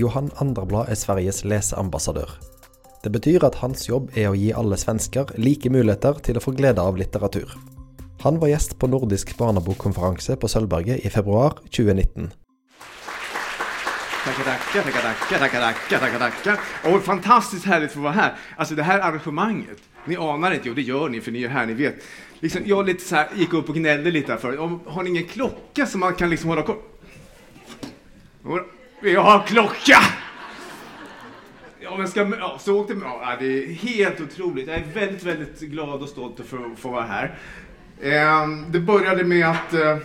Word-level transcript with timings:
Johan 0.00 0.30
Anderblad 0.36 0.88
är 0.88 0.94
Sveriges 0.94 1.44
läsambassadör. 1.44 2.30
Det 3.02 3.10
betyr 3.10 3.44
att 3.44 3.54
hans 3.54 3.88
jobb 3.88 4.10
är 4.14 4.28
att 4.28 4.38
ge 4.38 4.52
alla 4.52 4.76
svenskar 4.76 5.30
lika 5.34 5.70
möjligheter 5.70 6.14
till 6.14 6.36
att 6.36 6.42
få 6.42 6.50
glädje 6.50 6.82
av 6.82 6.96
litteratur. 6.96 7.52
Han 8.20 8.38
var 8.38 8.48
gäst 8.48 8.78
på 8.78 8.86
Nordisk 8.86 9.38
barnebokkonferens 9.38 10.30
på 10.40 10.48
Sölvberget 10.48 10.98
i 11.00 11.10
februari 11.10 11.52
2019. 11.54 12.30
Tackar, 14.24 14.44
tackar, 14.44 14.82
tackar, 14.82 15.02
tackar, 15.02 15.38
tackar, 15.38 15.60
tackar, 15.98 16.18
tackar, 16.18 16.18
tackar. 16.18 16.94
Och 16.94 17.02
fantastiskt 17.02 17.64
härligt 17.64 17.88
att 17.88 17.94
få 17.94 18.00
vara 18.00 18.12
här. 18.12 18.34
Alltså 18.56 18.74
det 18.74 18.82
här 18.82 19.00
arrangemanget, 19.00 19.78
ni 20.04 20.16
anar 20.16 20.50
inte, 20.50 20.68
jo 20.68 20.74
det 20.74 20.82
gör 20.82 21.08
ni 21.08 21.20
för 21.20 21.32
ni 21.32 21.42
är 21.42 21.48
här, 21.48 21.66
ni 21.66 21.74
vet. 21.74 21.94
Liksom, 22.40 22.62
jag 22.64 22.86
lite 22.86 23.04
så 23.04 23.16
här, 23.16 23.28
gick 23.36 23.52
upp 23.52 23.68
och 23.68 23.74
gnällde 23.74 24.10
lite 24.10 24.32
här 24.32 24.38
förut. 24.38 24.58
Har 24.86 25.02
ni 25.02 25.10
ingen 25.10 25.26
klocka 25.26 25.86
som 25.86 26.00
man 26.00 26.14
kan 26.14 26.30
liksom 26.30 26.48
hålla 26.48 26.62
koll? 26.62 26.76
Vi 29.02 29.14
har 29.14 29.46
klocka! 29.46 29.98
Ja, 31.80 31.96
men 31.96 32.08
ska, 32.08 32.32
ja, 32.38 32.58
så 32.60 32.80
åkte, 32.80 32.96
ja, 33.02 33.36
det 33.38 33.64
är 33.64 33.66
helt 33.66 34.20
otroligt. 34.20 34.68
Jag 34.68 34.76
är 34.76 34.84
väldigt, 34.94 35.22
väldigt 35.22 35.60
glad 35.60 36.02
och 36.02 36.08
stolt 36.08 36.40
för 36.46 36.72
att 36.72 36.78
få 36.78 36.90
vara 36.90 37.02
här. 37.02 37.38
Eh, 38.00 38.48
det 38.68 38.80
började 38.80 39.24
med 39.24 39.46
att 39.46 39.72
eh, 39.72 39.96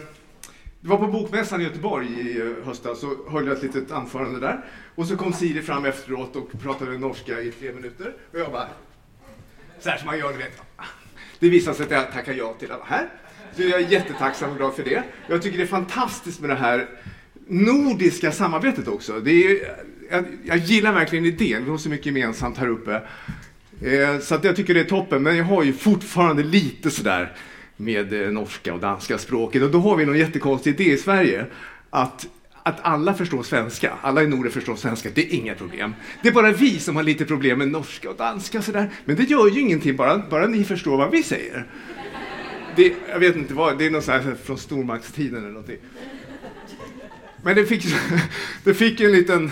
det 0.80 0.89
var 0.89 0.98
på 0.98 1.08
Bokmässan 1.08 1.62
i 1.62 1.63
Göteborg 1.63 2.08
i 2.08 2.41
eh, 2.41 2.66
höstas, 2.66 3.00
så 3.00 3.30
höll 3.30 3.48
jag 3.48 3.58
ett 3.58 3.63
litet 3.63 3.91
anförande 3.91 4.39
där. 4.39 4.66
Och 4.95 5.08
så 5.08 5.17
kom 5.17 5.34
Siri 5.34 5.62
fram 5.62 5.86
efteråt 5.86 6.36
och 6.36 6.62
pratade 6.62 6.98
norska 6.98 7.41
i 7.41 7.52
tre 7.52 7.73
minuter. 7.73 8.14
Och 8.34 8.39
jag 8.39 8.52
bara, 8.52 8.67
så 9.80 9.89
här 9.89 9.98
som 9.98 10.05
man 10.05 10.17
gör, 10.17 10.31
ni 10.31 10.38
vet. 10.38 10.62
Det 11.39 11.50
visade 11.50 11.75
sig 11.75 11.86
att 11.86 11.91
jag 11.91 12.12
tackade 12.12 12.38
ja 12.38 12.53
till 12.59 12.72
att 12.72 12.80
vara 12.80 12.89
här. 12.89 13.09
Så 13.55 13.62
jag 13.62 13.81
är 13.81 13.88
jättetacksam 13.88 14.52
och 14.52 14.58
glad 14.58 14.73
för 14.73 14.84
det. 14.84 15.03
Jag 15.27 15.41
tycker 15.41 15.58
det 15.58 15.64
är 15.64 15.67
fantastiskt 15.67 16.41
med 16.41 16.50
det 16.50 16.55
här 16.55 16.88
nordiska 17.48 18.31
samarbetet 18.31 18.88
också. 18.88 19.20
Det 19.20 19.31
är, 19.31 19.58
jag, 20.12 20.26
jag 20.44 20.58
gillar 20.58 20.94
verkligen 20.94 21.25
idén, 21.25 21.64
vi 21.64 21.69
har 21.69 21.78
så 21.78 21.89
mycket 21.89 22.06
gemensamt 22.06 22.58
här 22.58 22.67
uppe. 22.67 23.02
Eh, 23.81 24.19
så 24.19 24.36
att 24.36 24.44
jag 24.44 24.56
tycker 24.56 24.73
det 24.73 24.80
är 24.80 24.83
toppen, 24.83 25.23
men 25.23 25.38
jag 25.38 25.45
har 25.45 25.64
ju 25.64 25.73
fortfarande 25.73 26.44
lite 26.44 26.92
sådär 26.92 27.36
med 27.78 28.14
eh, 28.14 28.31
norska 28.31 28.73
och 28.73 28.80
danska 28.80 29.17
språket. 29.17 29.64
Och 29.64 29.72
då 29.72 29.80
har 29.80 29.95
vi 29.95 30.06
någon 30.06 30.17
jättekonstig 30.17 30.80
idé 30.80 30.92
i 30.92 30.97
Sverige. 30.97 31.45
Att, 31.89 32.28
att 32.64 32.80
alla 32.81 33.14
förstår 33.14 33.44
svenska. 33.44 33.94
Alla 34.02 34.23
i 34.23 34.28
Norden 34.28 34.52
förstår 34.52 34.75
svenska. 34.75 35.09
Det 35.14 35.22
är 35.22 35.34
inga 35.34 35.56
problem. 35.56 35.95
Det 36.22 36.28
är 36.28 36.34
bara 36.34 36.52
vi 36.52 36.80
som 36.80 36.95
har 36.95 37.03
lite 37.03 37.25
problem 37.25 37.58
med 37.58 37.67
norska 37.67 38.09
och 38.09 38.16
danska. 38.16 38.62
Sådär. 38.62 38.89
Men 39.06 39.16
det 39.16 39.23
gör 39.23 39.47
ju 39.47 39.62
ingenting, 39.62 39.95
bara, 39.95 40.17
bara 40.30 40.47
ni 40.47 40.64
förstår 40.64 40.97
vad 40.97 41.12
vi 41.12 41.23
säger. 41.23 41.66
Det, 42.75 42.94
jag 43.09 43.19
vet 43.19 43.36
inte 43.36 43.53
vad, 43.53 43.78
det 43.78 43.86
är 43.86 43.91
något 43.91 44.08
här 44.08 44.36
från 44.44 44.58
stormaktstiden 44.58 45.38
eller 45.38 45.47
någonting. 45.47 45.78
Men 47.45 47.55
det 47.55 47.65
fick, 47.65 47.85
det 48.63 48.73
fick 48.73 49.01
en 49.01 49.11
liten, 49.11 49.51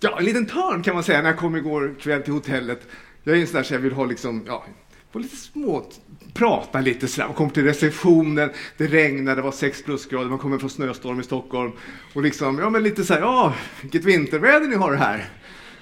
ja, 0.00 0.18
en 0.18 0.24
liten 0.24 0.46
törn 0.46 0.82
kan 0.82 0.94
man 0.94 1.04
säga 1.04 1.22
när 1.22 1.30
jag 1.30 1.38
kom 1.38 1.56
igår 1.56 1.94
kväll 2.00 2.22
till 2.22 2.32
hotellet. 2.32 2.88
Jag 3.22 3.36
är 3.36 3.40
en 3.40 3.46
sån 3.46 3.56
där 3.56 3.62
så 3.62 3.74
jag 3.74 3.80
vill 3.80 3.92
ha 3.92 4.04
liksom, 4.04 4.44
ja, 4.46 4.64
på 5.12 5.18
lite 5.18 5.36
små, 5.36 5.90
prata 6.34 6.80
lite 6.80 7.08
sådär. 7.08 7.26
Man 7.26 7.34
kommer 7.34 7.50
till 7.50 7.64
receptionen, 7.64 8.50
det 8.76 8.86
regnade, 8.86 9.36
det 9.36 9.42
var 9.42 9.52
6 9.52 9.82
plusgrader, 9.82 10.28
man 10.28 10.38
kommer 10.38 10.58
från 10.58 10.70
snöstorm 10.70 11.20
i 11.20 11.22
Stockholm. 11.22 11.72
Och 12.12 12.22
liksom, 12.22 12.58
ja 12.58 12.70
men 12.70 12.82
lite 12.82 13.04
såhär, 13.04 13.20
ja, 13.20 13.54
vilket 13.82 14.04
vinterväder 14.04 14.68
ni 14.68 14.76
har 14.76 14.94
här. 14.94 15.28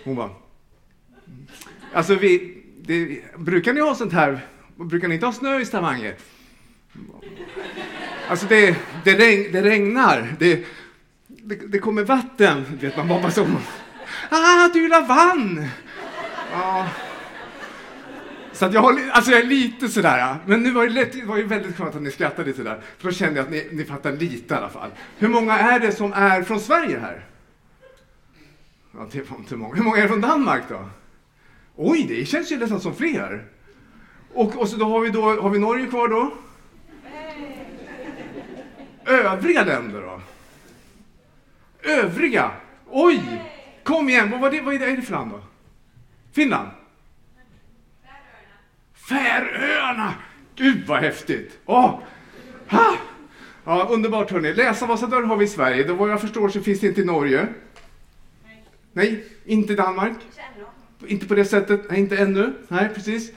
Hon 0.04 0.16
bara, 0.16 0.30
alltså 1.92 2.14
vi, 2.14 2.62
det, 2.82 3.20
brukar 3.38 3.72
ni 3.72 3.80
ha 3.80 3.94
sånt 3.94 4.12
här, 4.12 4.40
brukar 4.76 5.08
ni 5.08 5.14
inte 5.14 5.26
ha 5.26 5.32
snö 5.32 5.60
i 5.60 5.64
Stavanger? 5.64 6.14
Alltså 8.28 8.46
det, 8.46 8.76
det, 9.04 9.14
regn, 9.14 9.52
det 9.52 9.62
regnar, 9.62 10.34
det, 10.38 10.64
det, 11.50 11.66
det 11.66 11.78
kommer 11.78 12.04
vatten, 12.04 12.64
vet 12.80 12.96
man 12.96 13.08
bara 13.08 13.30
så. 13.30 13.46
Ah, 14.30 14.68
du 14.72 14.88
vann! 14.88 15.68
Ja. 16.52 16.88
Så 18.52 18.66
att 18.66 18.74
jag, 18.74 18.80
har, 18.80 19.10
alltså 19.12 19.30
jag 19.30 19.40
är 19.40 19.46
lite 19.46 19.88
sådär, 19.88 20.36
men 20.46 20.62
nu 20.62 20.70
var 20.70 20.86
det, 20.86 20.92
lätt, 20.92 21.12
det 21.12 21.24
var 21.24 21.36
ju 21.36 21.46
väldigt 21.46 21.76
skönt 21.76 21.94
att 21.94 22.02
ni 22.02 22.10
skrattade 22.10 22.48
lite 22.48 22.62
där, 22.62 22.80
för 22.98 23.08
då 23.08 23.12
kände 23.12 23.36
jag 23.36 23.44
att 23.44 23.50
ni, 23.50 23.68
ni 23.72 23.84
fattar 23.84 24.12
lite 24.12 24.54
i 24.54 24.56
alla 24.56 24.68
fall. 24.68 24.90
Hur 25.18 25.28
många 25.28 25.58
är 25.58 25.80
det 25.80 25.92
som 25.92 26.12
är 26.12 26.42
från 26.42 26.60
Sverige 26.60 26.98
här? 26.98 27.24
Ja, 28.92 29.06
det 29.12 29.30
var 29.30 29.38
inte 29.38 29.56
många. 29.56 29.74
Hur 29.74 29.82
många 29.82 29.96
är 29.96 30.02
det 30.02 30.08
från 30.08 30.20
Danmark 30.20 30.62
då? 30.68 30.88
Oj, 31.76 32.06
det 32.08 32.24
känns 32.24 32.52
ju 32.52 32.56
nästan 32.56 32.80
som 32.80 32.94
fler. 32.94 33.44
Och, 34.34 34.56
och 34.56 34.68
så 34.68 34.76
då 34.76 34.84
har 34.84 35.00
vi, 35.00 35.10
då, 35.10 35.40
har 35.40 35.50
vi 35.50 35.58
Norge 35.58 35.86
kvar 35.86 36.08
då? 36.08 36.32
Övriga 39.04 39.64
länder 39.64 40.00
då? 40.00 40.20
Övriga? 41.82 42.50
Oj! 42.90 43.42
Kom 43.84 44.08
igen, 44.08 44.40
vad, 44.40 44.52
det, 44.52 44.60
vad 44.60 44.74
är 44.74 44.96
det 44.96 45.02
för 45.02 45.12
land 45.12 45.30
då? 45.30 45.40
Finland? 46.32 46.68
Färöarna! 49.08 50.14
Gud 50.56 50.86
vad 50.86 51.00
häftigt! 51.00 51.58
Oh. 51.66 51.98
Ha! 52.68 52.96
Ja, 53.64 53.86
underbart 53.90 54.30
hörni. 54.30 54.54
Läsambassadör 54.54 55.22
har 55.22 55.36
vi 55.36 55.44
i 55.44 55.48
Sverige. 55.48 55.84
Det 55.84 55.92
vad 55.92 56.10
jag 56.10 56.20
förstår 56.20 56.48
så 56.48 56.60
finns 56.60 56.80
det 56.80 56.86
inte 56.86 57.00
i 57.00 57.04
Norge. 57.04 57.46
Nej. 58.44 58.64
Nej, 58.92 59.24
inte 59.44 59.72
i 59.72 59.76
Danmark. 59.76 60.16
Inte 61.06 61.26
på 61.26 61.34
det 61.34 61.44
sättet. 61.44 61.90
Nej, 61.90 62.00
inte 62.00 62.16
ännu. 62.16 62.52
Nej, 62.68 62.88
precis. 62.94 63.32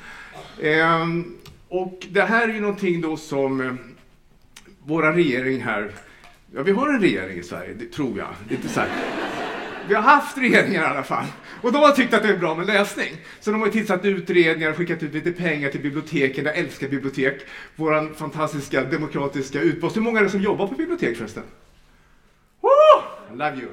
Ehm, 0.62 1.38
och 1.68 2.08
det 2.10 2.22
här 2.22 2.50
är 2.50 2.54
ju 2.54 2.62
någonting 2.62 3.02
då 3.02 3.18
som 3.18 3.62
eh, 3.62 3.74
våra 4.86 5.16
regering 5.16 5.62
här, 5.62 5.92
ja 6.56 6.64
vi 6.64 6.72
har 6.72 6.90
en 6.90 7.02
regering 7.02 7.40
i 7.40 7.44
Sverige, 7.44 7.74
det 7.74 7.86
tror 7.86 8.18
jag. 8.18 8.28
Det 8.48 8.54
är 8.54 8.56
inte 8.56 8.70
så 8.70 8.80
här. 8.80 8.90
Vi 9.88 9.96
har 9.96 10.02
haft 10.02 10.38
regeringar 10.38 10.82
i 10.82 10.86
alla 10.86 11.04
fall. 11.04 11.26
Och 11.62 11.72
de 11.72 11.78
har 11.78 11.92
tyckt 11.92 12.14
att 12.14 12.24
det 12.24 12.30
är 12.30 12.38
bra 12.38 12.56
med 12.56 12.68
läsning. 12.68 13.12
Så 13.40 13.52
de 13.52 13.62
har 13.62 13.68
tillsatt 13.68 14.06
utredningar 14.06 14.70
och 14.70 14.78
skickat 14.78 15.04
ut 15.04 15.14
lite 15.14 15.32
pengar 15.32 15.70
till 15.70 15.82
biblioteken. 15.82 16.46
Jag 16.46 16.58
älskar 16.58 16.88
bibliotek. 16.88 17.42
Vår 17.76 18.14
fantastiska 18.14 18.84
demokratiska 18.84 19.62
utpost. 19.62 19.98
Hur 19.98 20.02
många 20.02 20.20
är 20.20 20.24
det 20.24 20.30
som 20.30 20.42
jobbar 20.42 20.68
på 20.68 20.76
bibliotek 20.76 21.18
förresten? 21.18 21.44
Woo! 22.62 23.34
I 23.34 23.38
love 23.38 23.58
you. 23.62 23.72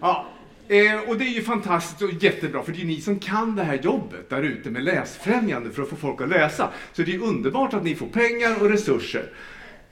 Ja. 0.00 0.26
Eh, 0.68 1.08
och 1.08 1.18
det 1.18 1.24
är 1.24 1.34
ju 1.34 1.42
fantastiskt 1.42 2.02
och 2.02 2.22
jättebra 2.22 2.62
för 2.62 2.72
det 2.72 2.78
är 2.78 2.80
ju 2.80 2.86
ni 2.86 3.00
som 3.00 3.18
kan 3.18 3.56
det 3.56 3.62
här 3.64 3.78
jobbet 3.82 4.30
där 4.30 4.42
ute 4.42 4.70
med 4.70 4.84
läsfrämjande 4.84 5.70
för 5.70 5.82
att 5.82 5.88
få 5.88 5.96
folk 5.96 6.20
att 6.20 6.28
läsa. 6.28 6.68
Så 6.92 7.02
det 7.02 7.14
är 7.14 7.22
underbart 7.22 7.74
att 7.74 7.84
ni 7.84 7.94
får 7.94 8.06
pengar 8.06 8.62
och 8.62 8.70
resurser. 8.70 9.32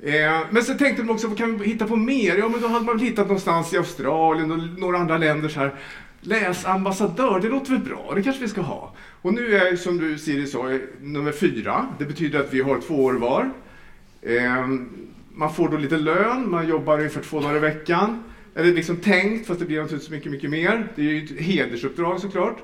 Eh, 0.03 0.41
men 0.51 0.63
så 0.63 0.75
tänkte 0.75 1.03
de 1.03 1.11
också, 1.11 1.29
vad 1.29 1.39
kan 1.39 1.59
vi 1.59 1.67
hitta 1.67 1.87
på 1.87 1.97
mer? 1.97 2.37
Ja, 2.37 2.49
men 2.49 2.61
då 2.61 2.69
hade 2.69 2.85
man 2.85 2.97
väl 2.97 3.07
hittat 3.07 3.27
någonstans 3.27 3.75
i 3.75 3.77
Australien 3.77 4.51
och 4.53 4.59
några 4.81 4.99
andra 4.99 5.19
länder 5.19 5.49
så 5.49 5.61
här. 5.61 5.75
Läsambassadör, 6.21 7.41
det 7.41 7.49
låter 7.49 7.71
väl 7.71 7.81
bra, 7.81 8.13
det 8.15 8.23
kanske 8.23 8.43
vi 8.43 8.49
ska 8.49 8.61
ha. 8.61 8.95
Och 9.23 9.35
nu 9.35 9.57
är, 9.57 9.77
som 9.77 9.99
du 9.99 10.19
Siri 10.19 10.47
sa, 10.47 10.79
nummer 11.01 11.33
fyra. 11.33 11.87
Det 11.99 12.05
betyder 12.05 12.41
att 12.41 12.55
vi 12.55 12.61
har 12.61 12.81
två 12.81 13.05
år 13.05 13.13
var. 13.13 13.51
Eh, 14.23 14.67
man 15.35 15.55
får 15.55 15.69
då 15.69 15.77
lite 15.77 15.97
lön, 15.97 16.51
man 16.51 16.69
jobbar 16.69 16.99
ungefär 16.99 17.23
två 17.23 17.41
dagar 17.41 17.57
i 17.57 17.59
veckan. 17.59 18.23
Eller 18.55 18.73
liksom 18.73 18.97
tänkt, 18.97 19.47
fast 19.47 19.61
det 19.61 19.67
blir 19.67 19.81
naturligtvis 19.81 20.11
mycket, 20.11 20.33
mycket 20.33 20.51
mer. 20.51 20.93
Det 20.95 21.03
är 21.03 21.07
ju 21.07 21.25
ett 21.25 21.41
hedersuppdrag 21.41 22.21
såklart. 22.21 22.59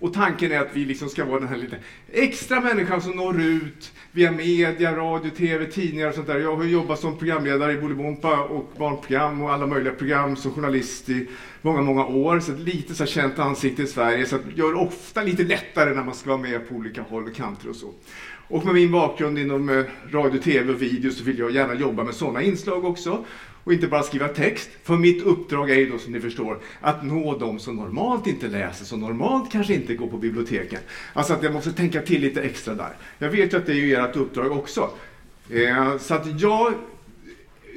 Och 0.00 0.14
tanken 0.14 0.52
är 0.52 0.58
att 0.58 0.70
vi 0.72 0.84
liksom 0.84 1.08
ska 1.08 1.24
vara 1.24 1.40
den 1.40 1.48
här 1.48 1.56
lite 1.56 1.76
extra 2.12 2.60
människan 2.60 3.02
som 3.02 3.12
når 3.12 3.40
ut 3.40 3.92
via 4.12 4.32
media, 4.32 4.96
radio, 4.96 5.30
tv, 5.30 5.66
tidningar 5.66 6.08
och 6.08 6.14
sånt 6.14 6.26
där. 6.26 6.38
Jag 6.38 6.56
har 6.56 6.64
jobbat 6.64 6.98
som 6.98 7.18
programledare 7.18 7.72
i 7.72 7.76
Bolibompa 7.76 8.40
och 8.42 8.72
barnprogram 8.78 9.42
och 9.42 9.52
alla 9.52 9.66
möjliga 9.66 9.94
program 9.94 10.36
som 10.36 10.52
journalist 10.52 11.08
i 11.08 11.28
många, 11.62 11.82
många 11.82 12.06
år. 12.06 12.40
Så 12.40 12.52
lite 12.52 12.94
så 12.94 13.06
känt 13.06 13.38
ansikte 13.38 13.82
i 13.82 13.86
Sverige. 13.86 14.26
Så 14.26 14.36
det 14.36 14.60
gör 14.60 14.72
det 14.72 14.78
ofta 14.78 15.22
lite 15.22 15.42
lättare 15.42 15.94
när 15.94 16.04
man 16.04 16.14
ska 16.14 16.30
vara 16.30 16.42
med 16.42 16.68
på 16.68 16.74
olika 16.74 17.02
håll 17.02 17.28
och 17.28 17.34
kanter 17.34 17.68
och 17.68 17.76
så. 17.76 17.90
Och 18.48 18.64
med 18.64 18.74
min 18.74 18.92
bakgrund 18.92 19.38
inom 19.38 19.68
eh, 19.68 19.84
radio, 20.10 20.40
tv 20.40 20.72
och 20.72 20.82
video 20.82 21.10
så 21.10 21.24
vill 21.24 21.38
jag 21.38 21.50
gärna 21.50 21.74
jobba 21.74 22.04
med 22.04 22.14
sådana 22.14 22.42
inslag 22.42 22.84
också 22.84 23.24
och 23.70 23.74
inte 23.74 23.88
bara 23.88 24.02
skriva 24.02 24.28
text. 24.28 24.70
För 24.82 24.96
mitt 24.96 25.22
uppdrag 25.22 25.70
är 25.70 25.74
ju 25.74 25.90
då 25.90 25.98
som 25.98 26.12
ni 26.12 26.20
förstår 26.20 26.58
att 26.80 27.04
nå 27.04 27.38
de 27.38 27.58
som 27.58 27.76
normalt 27.76 28.26
inte 28.26 28.48
läser, 28.48 28.84
som 28.84 29.00
normalt 29.00 29.52
kanske 29.52 29.74
inte 29.74 29.94
går 29.94 30.06
på 30.06 30.16
biblioteken. 30.16 30.80
Alltså 31.12 31.32
att 31.32 31.42
jag 31.42 31.52
måste 31.52 31.72
tänka 31.72 32.02
till 32.02 32.20
lite 32.20 32.42
extra 32.42 32.74
där. 32.74 32.96
Jag 33.18 33.28
vet 33.28 33.52
ju 33.52 33.56
att 33.56 33.66
det 33.66 33.72
är 33.72 33.76
ju 33.76 33.94
ert 33.94 34.16
uppdrag 34.16 34.52
också. 34.52 34.90
Eh, 35.50 35.98
så 35.98 36.14
att 36.14 36.40
jag 36.40 36.74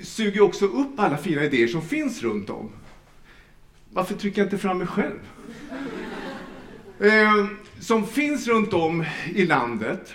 suger 0.04 0.42
också 0.42 0.66
upp 0.66 1.00
alla 1.00 1.18
fina 1.18 1.44
idéer 1.44 1.68
som 1.68 1.82
finns 1.82 2.24
runt 2.24 2.50
om. 2.50 2.70
Varför 3.90 4.16
trycker 4.16 4.42
jag 4.42 4.46
inte 4.46 4.58
fram 4.58 4.78
mig 4.78 4.88
själv? 4.88 5.20
Eh, 7.00 7.46
som 7.80 8.08
finns 8.08 8.48
runt 8.48 8.74
om 8.74 9.06
i 9.36 9.46
landet 9.46 10.14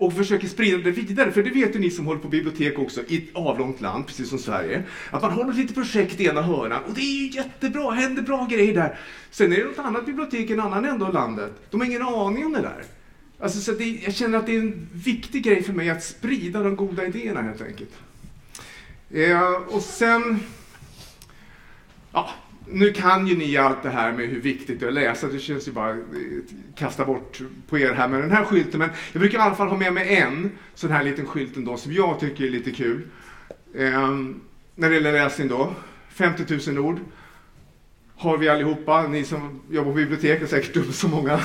och 0.00 0.12
försöker 0.12 0.48
sprida 0.48 0.78
det 0.78 0.90
vidare. 0.90 1.32
För 1.32 1.42
det 1.42 1.50
vet 1.50 1.74
ju 1.74 1.78
ni 1.78 1.90
som 1.90 2.06
håller 2.06 2.20
på 2.20 2.28
bibliotek 2.28 2.78
också 2.78 3.00
i 3.08 3.16
ett 3.16 3.28
avlångt 3.34 3.80
land, 3.80 4.06
precis 4.06 4.28
som 4.28 4.38
Sverige. 4.38 4.82
Att 5.10 5.22
man 5.22 5.30
har 5.30 5.44
något 5.44 5.56
litet 5.56 5.74
projekt 5.74 6.20
i 6.20 6.26
ena 6.26 6.42
hörnan 6.42 6.82
och 6.84 6.94
det 6.94 7.00
är 7.00 7.22
ju 7.22 7.30
jättebra, 7.30 7.90
händer 7.90 8.22
bra 8.22 8.46
grejer 8.50 8.74
där. 8.74 8.98
Sen 9.30 9.52
är 9.52 9.56
det 9.56 9.64
något 9.64 9.78
annat 9.78 10.06
bibliotek 10.06 10.50
i 10.50 10.52
en 10.52 10.60
annan 10.60 10.84
ända 10.84 11.06
av 11.06 11.14
landet. 11.14 11.52
De 11.70 11.80
har 11.80 11.86
ingen 11.86 12.02
aning 12.02 12.46
om 12.46 12.52
det 12.52 12.60
där. 12.60 12.84
Alltså, 13.40 13.60
så 13.60 13.72
det, 13.72 13.84
jag 13.84 14.14
känner 14.14 14.38
att 14.38 14.46
det 14.46 14.56
är 14.56 14.60
en 14.60 14.88
viktig 14.92 15.44
grej 15.44 15.62
för 15.62 15.72
mig 15.72 15.90
att 15.90 16.04
sprida 16.04 16.62
de 16.62 16.76
goda 16.76 17.06
idéerna 17.06 17.42
helt 17.42 17.62
enkelt. 17.62 17.94
Eh, 19.10 19.52
och 19.52 19.82
sen... 19.82 20.40
Ja, 22.12 22.30
nu 22.72 22.92
kan 22.92 23.26
ju 23.26 23.36
ni 23.36 23.56
allt 23.56 23.82
det 23.82 23.90
här 23.90 24.12
med 24.12 24.28
hur 24.28 24.40
viktigt 24.40 24.80
det 24.80 24.86
är 24.86 24.88
att 24.88 24.94
läsa. 24.94 25.26
Det 25.26 25.38
känns 25.38 25.68
ju 25.68 25.72
bara 25.72 25.90
att 25.90 25.98
kasta 26.76 27.04
bort 27.04 27.40
på 27.68 27.78
er 27.78 27.92
här 27.92 28.08
med 28.08 28.20
den 28.20 28.30
här 28.30 28.44
skylten. 28.44 28.78
Men 28.78 28.90
jag 29.12 29.20
brukar 29.20 29.38
i 29.38 29.40
alla 29.40 29.54
fall 29.54 29.68
ha 29.68 29.76
med 29.76 29.92
mig 29.92 30.16
en 30.16 30.50
sån 30.74 30.90
här 30.90 31.04
liten 31.04 31.26
skylt 31.26 31.56
ändå 31.56 31.76
som 31.76 31.92
jag 31.92 32.20
tycker 32.20 32.44
är 32.44 32.50
lite 32.50 32.70
kul. 32.70 33.02
Eh, 33.74 34.10
när 34.74 34.88
det 34.88 34.94
gäller 34.94 35.12
läsning 35.12 35.48
då. 35.48 35.74
50 36.08 36.72
000 36.72 36.78
ord 36.78 37.00
har 38.16 38.38
vi 38.38 38.48
allihopa. 38.48 39.08
Ni 39.08 39.24
som 39.24 39.60
jobbar 39.70 39.90
på 39.90 39.96
bibliotek 39.96 40.42
är 40.42 40.46
säkert 40.46 40.74
dubbelt 40.74 40.96
så 40.96 41.08
många. 41.08 41.40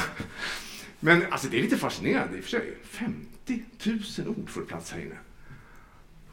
Men 0.99 1.23
alltså 1.29 1.47
det 1.47 1.57
är 1.57 1.61
lite 1.61 1.77
fascinerande 1.77 2.37
i 2.37 2.39
och 2.39 2.43
för 2.43 2.51
sig. 2.51 2.73
50 2.83 3.63
000 3.83 4.27
ord 4.27 4.49
får 4.49 4.61
plats 4.61 4.91
här 4.91 5.01
inne. 5.01 5.15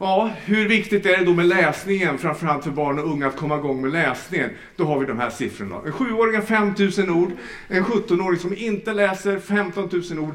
Ja, 0.04 0.30
hur 0.44 0.68
viktigt 0.68 1.06
är 1.06 1.18
det 1.18 1.24
då 1.24 1.34
med 1.34 1.46
läsningen, 1.46 2.18
framförallt 2.18 2.64
för 2.64 2.70
barn 2.70 2.98
och 2.98 3.10
unga 3.10 3.26
att 3.26 3.36
komma 3.36 3.56
igång 3.58 3.82
med 3.82 3.92
läsningen? 3.92 4.50
Då 4.76 4.84
har 4.84 4.98
vi 4.98 5.06
de 5.06 5.18
här 5.18 5.30
siffrorna. 5.30 5.80
En 5.86 5.92
sjuåring 5.92 6.34
har 6.34 6.42
5 6.42 6.74
000 7.06 7.10
ord, 7.10 7.32
en 7.68 7.84
17-åring 7.84 8.38
som 8.38 8.56
inte 8.56 8.92
läser 8.92 9.38
15 9.38 9.88
000 10.10 10.18
ord, 10.18 10.34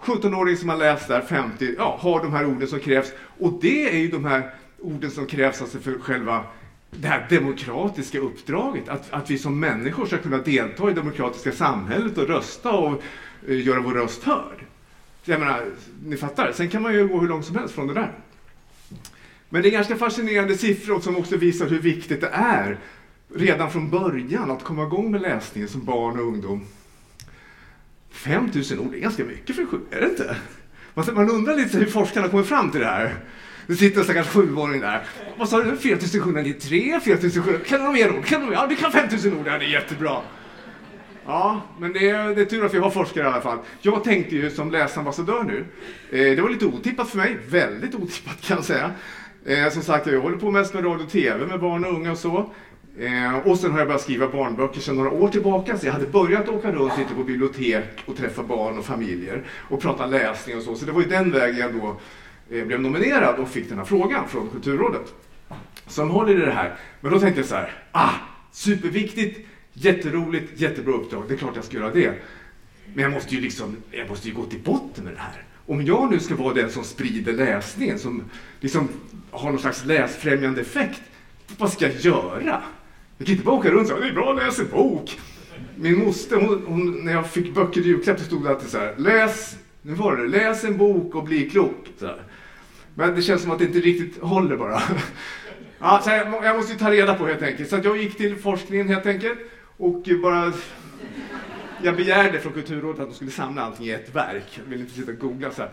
17-åring 0.00 0.56
som 0.56 0.68
har 0.68 0.76
läst 0.76 1.08
där 1.08 1.20
50, 1.20 1.74
ja, 1.78 1.98
har 2.00 2.22
de 2.22 2.32
här 2.32 2.46
orden 2.46 2.68
som 2.68 2.80
krävs. 2.80 3.12
Och 3.38 3.58
det 3.62 3.94
är 3.94 3.98
ju 3.98 4.08
de 4.08 4.24
här 4.24 4.54
orden 4.78 5.10
som 5.10 5.26
krävs 5.26 5.60
alltså 5.60 5.78
för 5.78 5.98
själva 5.98 6.44
det 6.90 7.08
här 7.08 7.26
demokratiska 7.30 8.18
uppdraget, 8.18 8.88
att, 8.88 9.12
att 9.12 9.30
vi 9.30 9.38
som 9.38 9.60
människor 9.60 10.06
ska 10.06 10.18
kunna 10.18 10.38
delta 10.38 10.84
i 10.84 10.86
det 10.86 11.00
demokratiska 11.00 11.52
samhället 11.52 12.18
och 12.18 12.28
rösta 12.28 12.72
och 12.72 13.02
uh, 13.48 13.66
göra 13.66 13.80
vår 13.80 13.92
röst 13.92 14.24
hörd. 14.24 14.64
Jag 15.24 15.40
menar, 15.40 15.64
ni 16.04 16.16
fattar, 16.16 16.52
sen 16.54 16.68
kan 16.68 16.82
man 16.82 16.94
ju 16.94 17.08
gå 17.08 17.20
hur 17.20 17.28
långt 17.28 17.44
som 17.44 17.56
helst 17.56 17.74
från 17.74 17.86
det 17.86 17.94
där. 17.94 18.12
Men 19.52 19.62
det 19.62 19.68
är 19.68 19.70
ganska 19.70 19.96
fascinerande 19.96 20.56
siffror 20.56 21.00
som 21.00 21.16
också 21.16 21.36
visar 21.36 21.66
hur 21.66 21.78
viktigt 21.78 22.20
det 22.20 22.30
är 22.32 22.78
redan 23.34 23.70
från 23.70 23.90
början 23.90 24.50
att 24.50 24.64
komma 24.64 24.82
igång 24.82 25.10
med 25.10 25.22
läsningen 25.22 25.68
som 25.68 25.84
barn 25.84 26.18
och 26.18 26.26
ungdom. 26.26 26.66
5000 28.10 28.78
ord 28.78 28.94
är 28.94 28.98
ganska 28.98 29.24
mycket 29.24 29.56
för 29.56 29.66
sju, 29.66 29.80
är 29.90 30.00
det 30.00 30.06
inte? 30.06 30.36
Man 30.94 31.30
undrar 31.30 31.56
lite 31.56 31.78
hur 31.78 31.86
forskarna 31.86 32.28
kommer 32.28 32.42
fram 32.44 32.70
till 32.70 32.80
det 32.80 32.86
här. 32.86 33.14
Det 33.66 33.74
sitter 33.74 33.98
en 33.98 34.04
stackars 34.04 34.28
sjuåring 34.28 34.80
där. 34.80 35.02
Vad 35.38 35.48
sa 35.48 35.62
du? 35.62 35.76
4793? 35.76 37.00
4700? 37.04 37.60
Kan 37.66 37.84
du 37.84 37.92
mer 37.92 38.18
ord? 38.18 38.24
Kan 38.24 38.52
Ja, 38.52 38.66
du 38.66 38.76
kan 38.76 38.92
5000 38.92 39.38
ord. 39.38 39.46
Ja, 39.46 39.58
det 39.58 39.64
är 39.64 39.68
jättebra. 39.68 40.20
Ja, 41.26 41.62
men 41.78 41.92
det 41.92 42.10
är, 42.10 42.34
det 42.34 42.40
är 42.40 42.44
tur 42.44 42.64
att 42.64 42.74
vi 42.74 42.78
har 42.78 42.90
forskare 42.90 43.24
i 43.24 43.26
alla 43.26 43.40
fall. 43.40 43.58
Jag 43.80 44.04
tänkte 44.04 44.36
ju 44.36 44.50
som 44.50 44.70
läsambassadör 44.70 45.42
nu. 45.42 45.64
Eh, 46.10 46.36
det 46.36 46.42
var 46.42 46.50
lite 46.50 46.66
otippat 46.66 47.10
för 47.10 47.16
mig. 47.16 47.38
Väldigt 47.48 47.94
otippat 47.94 48.40
kan 48.40 48.56
jag 48.56 48.64
säga. 48.64 48.90
Eh, 49.44 49.70
som 49.70 49.82
sagt, 49.82 50.06
jag 50.06 50.20
håller 50.20 50.36
på 50.38 50.50
mest 50.50 50.74
med 50.74 50.84
radio 50.84 51.04
och 51.04 51.10
TV 51.10 51.46
med 51.46 51.60
barn 51.60 51.84
och 51.84 51.92
unga 51.92 52.12
och 52.12 52.18
så. 52.18 52.50
Eh, 52.98 53.38
och 53.38 53.58
sen 53.58 53.70
har 53.70 53.78
jag 53.78 53.88
börjat 53.88 54.02
skriva 54.02 54.28
barnböcker 54.28 54.80
sedan 54.80 54.96
några 54.96 55.10
år 55.10 55.28
tillbaka. 55.28 55.78
Så 55.78 55.86
jag 55.86 55.92
hade 55.92 56.06
börjat 56.06 56.48
åka 56.48 56.72
runt 56.72 56.98
lite 56.98 57.14
på 57.14 57.24
bibliotek 57.24 57.84
och 58.06 58.16
träffa 58.16 58.42
barn 58.42 58.78
och 58.78 58.84
familjer 58.84 59.42
och 59.50 59.80
prata 59.80 60.06
läsning 60.06 60.56
och 60.56 60.62
så. 60.62 60.74
Så 60.74 60.84
det 60.84 60.92
var 60.92 61.02
ju 61.02 61.08
den 61.08 61.30
vägen 61.30 61.58
jag 61.58 61.74
då 61.74 62.00
eh, 62.56 62.64
blev 62.64 62.80
nominerad 62.80 63.38
och 63.38 63.48
fick 63.48 63.68
den 63.68 63.78
här 63.78 63.84
frågan 63.84 64.28
från 64.28 64.48
Kulturrådet. 64.50 65.14
Som 65.86 66.10
håller 66.10 66.42
i 66.42 66.44
det 66.46 66.52
här. 66.52 66.76
Men 67.00 67.12
då 67.12 67.20
tänkte 67.20 67.40
jag 67.40 67.48
så 67.48 67.54
här, 67.54 67.72
ah, 67.92 68.10
superviktigt, 68.52 69.48
jätteroligt, 69.72 70.60
jättebra 70.60 70.94
uppdrag. 70.94 71.24
Det 71.28 71.34
är 71.34 71.38
klart 71.38 71.56
jag 71.56 71.64
ska 71.64 71.76
göra 71.76 71.90
det. 71.90 72.12
Men 72.94 73.02
jag 73.02 73.12
måste 73.12 73.34
ju 73.34 73.40
liksom, 73.40 73.76
jag 73.90 74.08
måste 74.08 74.28
ju 74.28 74.34
gå 74.34 74.44
till 74.44 74.60
botten 74.60 75.04
med 75.04 75.12
det 75.12 75.20
här 75.20 75.44
om 75.66 75.86
jag 75.86 76.10
nu 76.10 76.20
ska 76.20 76.36
vara 76.36 76.54
den 76.54 76.70
som 76.70 76.84
sprider 76.84 77.32
läsningen, 77.32 77.98
som 77.98 78.22
liksom 78.60 78.88
har 79.32 79.50
någon 79.50 79.58
slags 79.58 79.84
läsfrämjande 79.84 80.60
effekt, 80.60 81.02
vad 81.58 81.72
ska 81.72 81.86
jag 81.86 82.00
göra? 82.00 82.62
Jag 83.18 83.26
kan 83.26 83.34
inte 83.34 83.44
bara 83.44 83.54
åka 83.54 83.70
runt 83.70 83.82
och 83.82 83.88
säga 83.88 84.00
det 84.00 84.08
är 84.08 84.14
bra 84.14 84.30
att 84.30 84.44
läsa 84.44 84.62
en 84.62 84.68
bok. 84.68 85.20
Min 85.76 85.98
moster, 85.98 86.36
hon, 86.36 86.62
hon, 86.66 87.04
när 87.04 87.12
jag 87.12 87.30
fick 87.30 87.54
böcker 87.54 87.80
i 87.80 87.84
julklapp 87.84 88.18
så 88.18 88.24
stod 88.24 88.44
det 88.44 88.50
alltid 88.50 88.68
så 88.68 88.78
här, 88.78 88.94
läs, 88.96 89.56
nu 89.82 89.94
var 89.94 90.16
det, 90.16 90.28
läs 90.28 90.64
en 90.64 90.76
bok 90.76 91.14
och 91.14 91.24
bli 91.24 91.50
klok. 91.50 91.88
Men 92.94 93.14
det 93.14 93.22
känns 93.22 93.42
som 93.42 93.50
att 93.50 93.58
det 93.58 93.64
inte 93.64 93.78
riktigt 93.78 94.22
håller 94.22 94.56
bara. 94.56 94.82
Ja, 95.84 96.00
så 96.04 96.10
jag, 96.10 96.44
jag 96.44 96.56
måste 96.56 96.74
ta 96.74 96.90
reda 96.90 97.14
på 97.14 97.26
helt 97.26 97.42
enkelt. 97.42 97.70
Så 97.70 97.80
jag 97.84 97.96
gick 97.96 98.16
till 98.16 98.36
forskningen 98.36 98.88
helt 98.88 99.06
enkelt 99.06 99.38
och 99.76 100.08
bara 100.22 100.52
jag 101.82 101.96
begärde 101.96 102.40
från 102.40 102.52
Kulturrådet 102.52 103.00
att 103.00 103.08
de 103.08 103.14
skulle 103.14 103.30
samla 103.30 103.62
allting 103.62 103.86
i 103.86 103.90
ett 103.90 104.14
verk. 104.14 104.44
Jag 104.54 104.64
ville 104.64 104.82
inte 104.82 104.94
sitta 104.94 105.12
och 105.12 105.18
googla 105.18 105.50
så 105.50 105.62
här. 105.62 105.70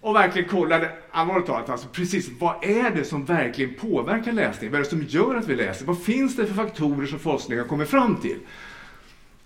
Och 0.00 0.14
verkligen 0.14 0.48
kollade, 0.48 0.90
allvarligt 1.10 1.46
talat, 1.46 1.68
alltså 1.68 1.88
precis 1.88 2.28
vad 2.38 2.64
är 2.64 2.90
det 2.90 3.04
som 3.04 3.24
verkligen 3.24 3.74
påverkar 3.74 4.32
läsningen? 4.32 4.72
Vad 4.72 4.80
är 4.80 4.84
det 4.84 4.90
som 4.90 5.02
gör 5.02 5.36
att 5.36 5.48
vi 5.48 5.56
läser? 5.56 5.86
Vad 5.86 6.02
finns 6.02 6.36
det 6.36 6.46
för 6.46 6.54
faktorer 6.54 7.06
som 7.06 7.18
forskningen 7.18 7.64
har 7.64 7.68
kommit 7.68 7.88
fram 7.88 8.16
till? 8.16 8.38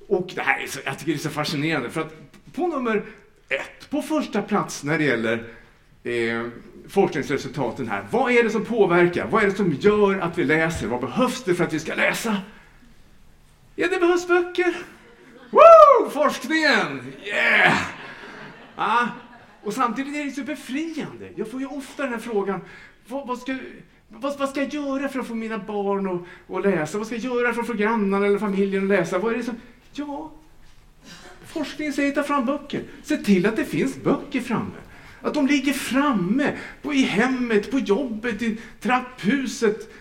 Och 0.08 0.32
det 0.34 0.42
här 0.42 0.62
är 0.62 0.66
så, 0.66 0.80
jag 0.84 0.98
tycker 0.98 1.12
det 1.12 1.18
är 1.18 1.22
så 1.22 1.30
fascinerande 1.30 1.90
för 1.90 2.00
att 2.00 2.14
på 2.52 2.66
nummer 2.66 3.04
ett, 3.48 3.90
på 3.90 4.02
första 4.02 4.42
plats 4.42 4.84
när 4.84 4.98
det 4.98 5.04
gäller 5.04 5.44
eh, 6.02 6.46
forskningsresultaten 6.88 7.88
här. 7.88 8.06
Vad 8.10 8.32
är 8.32 8.42
det 8.42 8.50
som 8.50 8.64
påverkar? 8.64 9.26
Vad 9.26 9.42
är 9.42 9.46
det 9.46 9.54
som 9.54 9.72
gör 9.80 10.18
att 10.18 10.38
vi 10.38 10.44
läser? 10.44 10.86
Vad 10.86 11.00
behövs 11.00 11.44
det 11.44 11.54
för 11.54 11.64
att 11.64 11.72
vi 11.72 11.80
ska 11.80 11.94
läsa? 11.94 12.36
Ja, 13.74 13.88
det 13.88 14.00
behövs 14.00 14.28
böcker. 14.28 14.76
Woo! 15.50 16.10
Forskningen! 16.10 17.12
Yeah! 17.24 17.78
Ah, 18.76 19.06
och 19.62 19.74
samtidigt 19.74 20.16
är 20.16 20.24
det 20.24 20.30
så 20.30 20.42
befriande. 20.42 21.28
Jag 21.36 21.50
får 21.50 21.60
ju 21.60 21.66
ofta 21.66 22.02
den 22.02 22.12
här 22.12 22.20
frågan, 22.20 22.60
vad, 23.08 23.26
vad 23.26 23.38
ska, 23.38 23.56
vad, 24.08 24.38
vad, 24.38 24.48
ska 24.48 24.60
jag 24.62 24.74
göra 24.74 25.08
för 25.08 25.20
att 25.20 25.26
få 25.26 25.34
mina 25.34 25.58
barn 25.58 26.06
att, 26.06 26.56
att 26.56 26.62
läsa? 26.62 26.98
Vad 26.98 27.06
ska 27.06 27.16
jag 27.16 27.24
göra 27.24 27.54
för 27.54 27.60
att 27.60 27.66
få 27.66 27.72
grannarna 27.72 28.26
eller 28.26 28.38
familjen 28.38 28.82
att 28.82 28.88
läsa? 28.88 29.18
Vad 29.18 29.32
är 29.32 29.36
det 29.36 29.44
som... 29.44 29.56
Ja, 29.92 30.32
forskningen 31.46 31.92
säger 31.92 32.12
ta 32.12 32.22
fram 32.22 32.46
böcker. 32.46 32.82
Se 33.02 33.16
till 33.16 33.46
att 33.46 33.56
det 33.56 33.64
finns 33.64 34.02
böcker 34.02 34.40
framme. 34.40 34.78
Att 35.20 35.34
de 35.34 35.46
ligger 35.46 35.72
framme, 35.72 36.52
på, 36.82 36.94
i 36.94 37.02
hemmet, 37.02 37.70
på 37.70 37.78
jobbet, 37.78 38.42
i 38.42 38.58
trapphuset, 38.80 39.92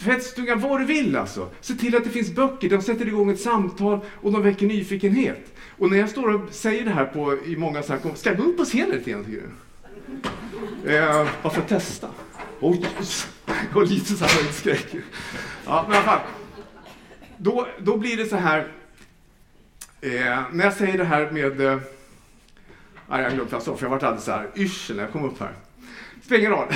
tvättstugan, 0.00 0.60
vad 0.60 0.80
du 0.80 0.84
vill 0.84 1.16
alltså. 1.16 1.50
Se 1.60 1.74
till 1.74 1.96
att 1.96 2.04
det 2.04 2.10
finns 2.10 2.34
böcker, 2.34 2.68
de 2.68 2.82
sätter 2.82 3.08
igång 3.08 3.30
ett 3.30 3.40
samtal 3.40 4.00
och 4.14 4.32
de 4.32 4.42
väcker 4.42 4.66
nyfikenhet. 4.66 5.54
Och 5.78 5.90
när 5.90 5.98
jag 5.98 6.10
står 6.10 6.34
och 6.34 6.52
säger 6.52 6.84
det 6.84 6.90
här 6.90 7.04
på, 7.04 7.38
i 7.46 7.56
många 7.56 7.82
så 7.82 7.92
här, 7.92 8.14
ska 8.14 8.30
jag 8.30 8.38
gå 8.38 8.44
upp 8.44 8.56
på 8.56 8.64
scenen 8.64 8.90
lite 8.90 9.10
grann 9.10 9.24
tycker 9.24 9.42
du? 9.42 10.94
Eh, 10.94 11.28
bara 11.42 11.52
för 11.52 11.60
att 11.60 11.68
testa. 11.68 12.08
Oj, 12.60 12.86
jag 13.46 13.74
har 13.74 13.84
lite 13.84 14.14
så 14.14 14.24
här 14.24 14.42
höjdskräck. 14.42 14.86
Ja, 15.64 15.84
men 15.88 15.94
i 15.94 15.96
alla 15.96 16.06
fall. 16.06 16.20
Då, 17.36 17.66
då 17.78 17.96
blir 17.96 18.16
det 18.16 18.26
så 18.26 18.36
här, 18.36 18.68
eh, 20.00 20.42
när 20.52 20.64
jag 20.64 20.72
säger 20.72 20.98
det 20.98 21.04
här 21.04 21.30
med 21.30 21.60
eh, 21.60 21.78
jag 23.08 23.32
glömde 23.32 23.60
för 23.60 23.78
jag 23.80 23.90
vart 23.90 24.02
alldeles 24.02 24.24
så 24.24 24.30
här 24.30 24.50
yrsel 24.56 24.96
när 24.96 25.02
jag 25.02 25.12
kom 25.12 25.24
upp 25.24 25.40
här. 25.40 25.52
Spelar 26.22 26.38
ingen 26.38 26.52
roll. 26.52 26.68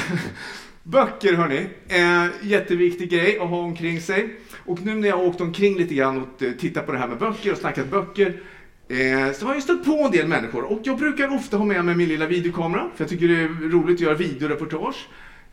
Böcker 0.82 1.32
hörni, 1.32 1.66
eh, 1.88 2.26
jätteviktig 2.42 3.10
grej 3.10 3.38
att 3.38 3.48
ha 3.48 3.58
omkring 3.58 4.00
sig. 4.00 4.36
Och 4.66 4.82
nu 4.82 4.94
när 4.94 5.08
jag 5.08 5.20
åkt 5.20 5.40
omkring 5.40 5.76
lite 5.76 5.94
grann 5.94 6.22
och 6.22 6.42
eh, 6.42 6.52
tittat 6.52 6.86
på 6.86 6.92
det 6.92 6.98
här 6.98 7.08
med 7.08 7.18
böcker 7.18 7.52
och 7.52 7.58
snackat 7.58 7.90
böcker 7.90 8.40
eh, 8.88 9.32
så 9.32 9.46
har 9.46 9.54
jag 9.54 9.62
stött 9.62 9.84
på 9.84 9.92
en 10.04 10.10
del 10.10 10.28
människor 10.28 10.64
och 10.64 10.80
jag 10.84 10.98
brukar 10.98 11.34
ofta 11.34 11.56
ha 11.56 11.64
med 11.64 11.84
mig 11.84 11.94
min 11.94 12.08
lilla 12.08 12.26
videokamera 12.26 12.90
för 12.94 13.04
jag 13.04 13.10
tycker 13.10 13.28
det 13.28 13.34
är 13.34 13.68
roligt 13.68 13.94
att 13.96 14.00
göra 14.00 14.14
videoreportage. 14.14 15.08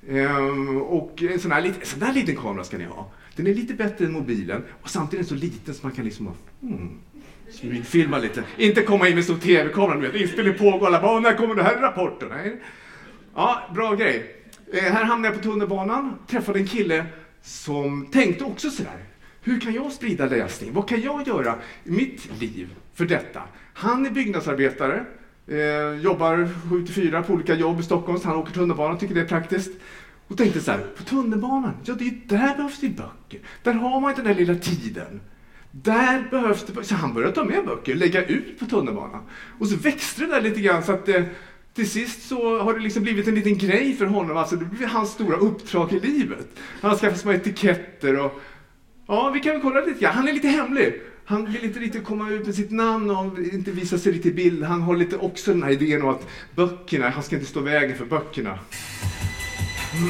Eh, 0.08 0.78
och 0.78 1.24
en 1.24 1.40
sån, 1.40 1.52
här, 1.52 1.66
en 1.66 1.74
sån 1.84 2.02
här 2.02 2.14
liten 2.14 2.36
kamera 2.36 2.64
ska 2.64 2.78
ni 2.78 2.86
ha. 2.86 3.12
Den 3.36 3.48
är 3.48 3.54
lite 3.54 3.74
bättre 3.74 4.06
än 4.06 4.12
mobilen 4.12 4.64
och 4.82 4.90
samtidigt 4.90 5.28
så 5.28 5.36
liten 5.36 5.74
så 5.74 5.80
man 5.86 5.96
kan 5.96 6.06
liksom 6.06 6.30
hmm, 6.62 7.00
filma 7.84 8.18
lite. 8.18 8.44
Inte 8.58 8.82
komma 8.82 9.08
in 9.08 9.16
med 9.16 9.24
stor 9.24 9.38
tv-kamera, 9.38 9.96
du 10.00 10.08
vet, 10.08 10.22
inspelning 10.22 10.54
pågår, 10.54 10.88
alla 10.88 11.02
bara, 11.02 11.20
när 11.20 11.34
kommer 11.34 11.56
den 11.56 11.66
här 11.66 11.82
rapporten? 11.82 12.30
Nej. 12.30 12.62
Ja, 13.36 13.70
bra 13.76 13.96
grej. 13.96 14.39
Eh, 14.74 14.84
här 14.84 15.04
hamnade 15.04 15.34
jag 15.34 15.44
på 15.44 15.50
tunnelbanan, 15.50 16.16
träffade 16.28 16.60
en 16.60 16.68
kille 16.68 17.06
som 17.42 18.06
tänkte 18.06 18.44
också 18.44 18.70
sådär. 18.70 19.04
Hur 19.42 19.60
kan 19.60 19.74
jag 19.74 19.92
sprida 19.92 20.26
läsning? 20.26 20.74
Vad 20.74 20.90
kan 20.90 21.02
jag 21.02 21.28
göra 21.28 21.56
i 21.84 21.92
mitt 21.92 22.42
liv 22.42 22.70
för 22.94 23.06
detta? 23.06 23.42
Han 23.74 24.06
är 24.06 24.10
byggnadsarbetare, 24.10 25.06
eh, 25.48 26.02
jobbar 26.02 26.50
7-4 26.70 27.24
på 27.24 27.34
olika 27.34 27.56
jobb 27.56 27.80
i 27.80 27.84
Stockholm, 27.84 28.20
så 28.20 28.28
han 28.28 28.38
åker 28.38 28.54
tunnelbana, 28.54 28.98
tycker 28.98 29.16
det 29.16 29.22
är 29.22 29.26
praktiskt. 29.26 29.72
Och 30.28 30.38
tänkte 30.38 30.60
så 30.60 30.72
här, 30.72 30.80
på 30.98 31.04
tunnelbanan, 31.04 31.74
ja 31.84 31.94
det 31.94 32.08
är 32.08 32.22
där 32.26 32.56
behövs 32.56 32.80
det 32.80 32.90
böcker. 32.90 33.40
Där 33.64 33.74
har 33.74 34.00
man 34.00 34.10
inte 34.10 34.22
den 34.22 34.34
där 34.34 34.40
lilla 34.40 34.56
tiden. 34.56 35.22
Där 35.72 36.28
behövs 36.32 36.66
det 36.66 36.74
böcker. 36.74 36.88
Så 36.88 36.96
han 36.96 37.14
började 37.14 37.34
ta 37.34 37.44
med 37.44 37.66
böcker, 37.66 37.96
lägga 37.96 38.26
ut 38.26 38.60
på 38.60 38.66
tunnelbanan. 38.66 39.22
Och 39.60 39.68
så 39.68 39.76
växte 39.76 40.22
det 40.22 40.28
där 40.28 40.42
lite 40.42 40.62
grann 40.62 40.84
så 40.84 40.92
att 40.92 41.10
eh, 41.10 41.24
till 41.74 41.90
sist 41.90 42.28
så 42.28 42.60
har 42.60 42.74
det 42.74 42.80
liksom 42.80 43.04
blivit 43.04 43.28
en 43.28 43.36
liten 43.36 43.58
grej 43.58 43.96
för 43.96 44.06
honom. 44.06 44.38
Alltså 44.38 44.56
det 44.56 44.66
blir 44.66 44.88
hans 44.88 45.12
stora 45.12 45.38
uppdrag 45.38 45.94
i 45.94 46.00
livet. 46.00 46.48
Han 46.82 46.92
har 46.92 46.98
skaffat 46.98 47.20
små 47.20 47.32
etiketter 47.32 48.20
och... 48.20 48.42
Ja, 49.08 49.32
vi 49.34 49.40
kan 49.40 49.54
väl 49.54 49.62
kolla 49.62 49.80
lite 49.80 50.00
grann. 50.00 50.14
Han 50.14 50.28
är 50.28 50.34
lite 50.34 50.48
hemlig. 50.48 51.02
Han 51.26 51.46
vill 51.46 51.64
inte 51.64 51.80
riktigt 51.80 52.06
komma 52.06 52.30
ut 52.30 52.46
med 52.46 52.56
sitt 52.56 52.72
namn 52.72 53.10
och 53.10 53.40
inte 53.40 53.72
visa 53.72 53.98
sig 53.98 54.12
riktigt 54.12 54.32
i 54.32 54.36
bild. 54.36 54.64
Han 54.64 54.82
har 54.82 54.96
lite 54.96 55.18
också 55.18 55.54
den 55.54 55.64
här 55.64 55.72
idén 55.72 56.02
om 56.02 56.10
att 56.10 56.28
böckerna, 56.56 57.10
han 57.10 57.24
ska 57.24 57.36
inte 57.36 57.48
stå 57.48 57.60
i 57.60 57.64
vägen 57.64 57.98
för 57.98 58.06
böckerna. 58.06 58.60
Mm. 59.94 60.10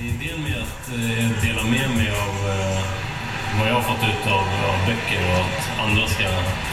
Idén 0.00 0.42
med 0.42 0.62
att 0.62 0.88
eh, 0.88 1.42
dela 1.42 1.64
med 1.64 1.96
mig 1.96 2.10
av 2.10 2.50
eh, 2.50 3.05
vad 3.58 3.68
jag 3.68 3.74
har 3.74 3.82
fått 3.82 4.04
ut 4.10 4.26
av, 4.26 4.46
av 4.70 4.78
böcker 4.86 5.20
och 5.30 5.38
att 5.44 5.60
andra 5.84 6.06
ska 6.06 6.24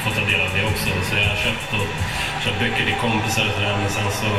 få 0.03 0.09
ta 0.17 0.21
del 0.31 0.41
av 0.41 0.51
det 0.55 0.63
också. 0.71 0.89
Så 1.09 1.15
jag 1.15 1.29
har 1.29 1.35
köpt, 1.35 1.69
och, 1.73 1.89
köpt 2.43 2.59
böcker 2.59 2.85
till 2.85 2.99
kompisar 3.01 3.45
och 3.47 3.53
sådär 3.53 3.77
men 3.81 3.89
sen 3.89 4.11
så 4.11 4.31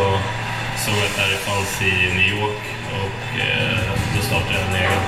såg 0.85 0.97
jag 1.01 1.07
att 1.07 1.31
det 1.31 1.43
fanns 1.51 1.83
i 1.83 1.93
New 2.19 2.29
York 2.37 2.63
och 3.03 3.41
eh, 3.41 3.79
då 4.17 4.23
startade 4.23 4.55
jag 4.55 4.69
en 4.69 4.75
egen. 4.75 5.05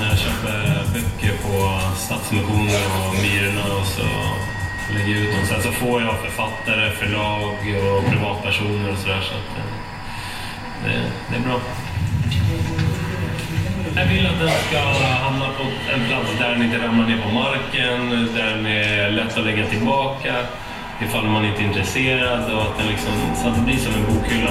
När 0.00 0.08
jag 0.08 0.18
köper 0.18 0.84
böcker 0.92 1.36
på 1.42 1.80
Stadsmissionen 1.96 2.90
och 3.06 3.14
Myrorna 3.14 3.74
och 3.80 3.86
så 3.86 4.19
lägger 4.94 5.14
ut 5.20 5.32
dem. 5.32 5.46
Sen 5.46 5.62
så 5.62 5.72
får 5.72 6.02
jag 6.02 6.14
författare, 6.20 6.90
förlag 6.90 7.54
och 7.94 8.10
privatpersoner 8.10 8.92
och 8.92 8.98
sådär. 8.98 9.20
Så 9.20 9.34
att, 9.34 9.50
eh, 9.58 9.64
det, 10.84 10.92
det 11.30 11.36
är 11.36 11.40
bra. 11.48 11.60
Jag 13.96 14.06
vill 14.06 14.26
att 14.26 14.38
den 14.38 14.50
ska 14.68 14.78
hamna 15.24 15.46
på 15.58 15.62
en 15.94 16.08
plats 16.08 16.30
där 16.38 16.50
den 16.50 16.62
inte 16.62 16.78
ramlar 16.78 17.06
ner 17.06 17.22
på 17.22 17.28
marken, 17.28 18.10
där 18.34 18.54
den 18.56 18.66
är 18.66 19.10
lätt 19.10 19.38
att 19.38 19.44
lägga 19.44 19.66
tillbaka 19.66 20.34
ifall 21.02 21.24
man 21.24 21.44
inte 21.44 21.62
är 21.62 21.66
intresserad 21.66 22.52
och 22.52 22.62
att 22.62 22.78
den 22.78 22.86
liksom, 22.86 23.12
så 23.42 23.48
att 23.48 23.56
det 23.56 23.62
blir 23.62 23.76
som 23.76 23.94
en 23.94 24.14
bokhylla. 24.14 24.50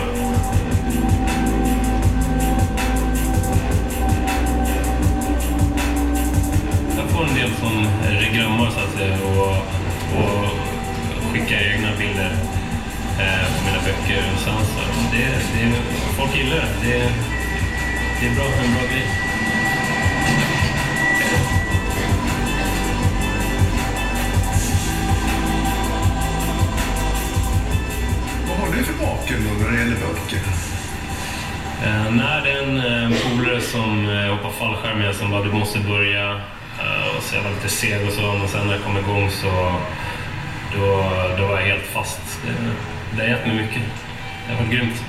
Jag 6.98 7.10
får 7.10 7.24
en 7.24 7.36
del 7.36 7.50
som 7.60 7.88
regrammar 8.10 8.70
så 8.70 8.80
att 8.80 8.94
säga 8.98 9.16
och, 9.16 9.79
och 10.18 10.50
skickar 11.32 11.74
egna 11.74 11.90
bilder 12.00 12.32
eh, 13.20 13.46
på 13.58 13.66
mina 13.66 13.80
böcker. 13.86 14.24
Och 14.34 14.40
sen 14.40 14.66
så, 14.66 14.82
det, 15.12 15.26
det, 15.54 15.76
folk 16.18 16.38
gillar 16.38 16.56
det. 16.56 16.90
Det, 16.90 17.10
det 18.20 18.28
är 18.28 18.36
bra, 18.36 18.46
en 18.46 18.74
bra 18.74 18.84
grej. 18.92 19.08
Vad 28.48 28.58
har 28.58 28.78
du 28.78 28.84
för 28.84 29.06
bakgrund 29.06 29.44
när 29.62 29.72
det 29.72 29.78
gäller 29.78 29.96
böcker? 29.96 30.42
Eh, 31.84 32.12
när 32.12 32.42
det 32.42 32.52
är 32.52 32.64
en 32.64 32.78
eh, 32.78 33.20
polare 33.22 33.62
som 33.62 34.10
eh, 34.10 34.32
hoppar 34.32 34.52
fallskärm 34.52 35.00
med 35.00 35.16
som 35.16 35.32
bara 35.32 35.44
du 35.44 35.52
måste 35.52 35.80
börja 35.80 36.32
eh, 36.32 36.59
och 37.20 37.26
så 37.26 37.36
jag 37.36 37.44
var 37.44 37.52
lite 37.52 37.70
seg 37.70 38.08
och 38.08 38.14
så 38.14 38.22
men 38.22 38.48
sen 38.48 38.68
när 38.68 38.74
jag 38.74 38.84
kom 38.84 38.98
igång 38.98 39.30
så 39.32 39.52
då, 40.76 40.86
då 41.38 41.48
var 41.48 41.60
jag 41.60 41.68
helt 41.68 41.86
fast. 41.86 42.40
Det, 43.16 43.22
har 43.22 43.30
gett 43.30 43.48
mig 43.48 43.56
mycket. 43.56 43.82
Det 44.48 44.54
har 44.54 44.64
varit 44.64 44.74
grymt. 44.74 45.04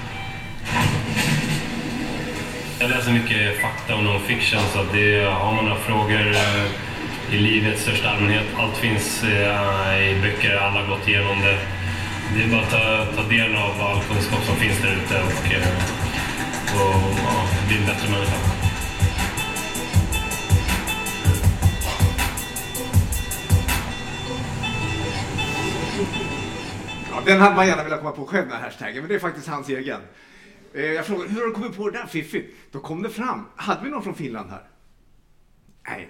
Jag 2.80 2.90
läser 2.90 3.12
mycket 3.12 3.60
fakta 3.60 3.94
och 3.94 4.02
non-fiction 4.04 4.60
så 4.72 4.84
det, 4.92 5.24
har 5.24 5.52
man 5.52 5.64
några 5.64 5.80
frågor 5.80 6.30
eh, 6.30 7.34
i 7.34 7.38
livet 7.38 7.78
i 7.78 7.80
största 7.80 8.10
allmänhet, 8.10 8.46
allt 8.58 8.76
finns 8.76 9.22
eh, 9.22 10.10
i 10.10 10.20
böcker, 10.22 10.56
alla 10.56 10.80
har 10.80 10.86
gått 10.86 11.08
igenom 11.08 11.40
det. 11.40 11.58
Det 12.34 12.42
är 12.42 12.48
bara 12.48 12.62
att 12.62 12.70
ta, 12.70 13.06
ta 13.22 13.28
del 13.28 13.56
av 13.56 13.82
all 13.82 14.02
kunskap 14.02 14.44
som 14.44 14.56
finns 14.56 14.78
där 14.82 14.92
ute 14.92 15.14
och, 15.14 15.52
eh, 15.52 15.68
och, 16.74 16.94
och 16.94 17.18
ja, 17.24 17.66
bli 17.68 17.76
en 17.76 17.86
bättre 17.86 18.10
människa. 18.10 18.59
Den 27.24 27.40
hade 27.40 27.56
man 27.56 27.66
gärna 27.66 27.84
velat 27.84 27.98
komma 27.98 28.12
på 28.12 28.26
själv, 28.26 28.48
den 28.48 28.56
här 28.56 28.64
hashtaggen, 28.64 28.98
men 29.02 29.08
det 29.08 29.14
är 29.14 29.18
faktiskt 29.18 29.48
hans 29.48 29.68
egen. 29.68 30.00
Eh, 30.74 30.84
jag 30.84 31.06
frågade, 31.06 31.30
hur 31.30 31.40
har 31.40 31.46
du 31.46 31.52
kommit 31.52 31.76
på 31.76 31.90
det 31.90 31.98
där 31.98 32.06
fiffigt? 32.06 32.56
Då 32.70 32.80
kom 32.80 33.02
det 33.02 33.10
fram. 33.10 33.46
Hade 33.56 33.84
vi 33.84 33.90
någon 33.90 34.02
från 34.02 34.14
Finland 34.14 34.50
här? 34.50 34.62
Nej. 35.88 36.08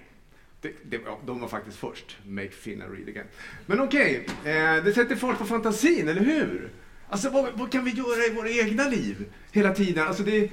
Det, 0.60 0.72
det, 0.84 1.00
ja, 1.06 1.18
de 1.26 1.40
var 1.40 1.48
faktiskt 1.48 1.76
först. 1.78 2.16
Make 2.26 2.50
Finland 2.50 2.92
read 2.94 3.08
again. 3.08 3.26
Men 3.66 3.80
okej, 3.80 4.26
eh, 4.44 4.84
det 4.84 4.92
sätter 4.94 5.16
fart 5.16 5.38
på 5.38 5.44
fantasin, 5.44 6.08
eller 6.08 6.20
hur? 6.20 6.70
Alltså 7.08 7.30
vad, 7.30 7.52
vad 7.54 7.72
kan 7.72 7.84
vi 7.84 7.90
göra 7.90 8.26
i 8.26 8.34
våra 8.34 8.50
egna 8.50 8.88
liv 8.88 9.32
hela 9.52 9.74
tiden? 9.74 10.06
Alltså 10.06 10.22
det, 10.22 10.50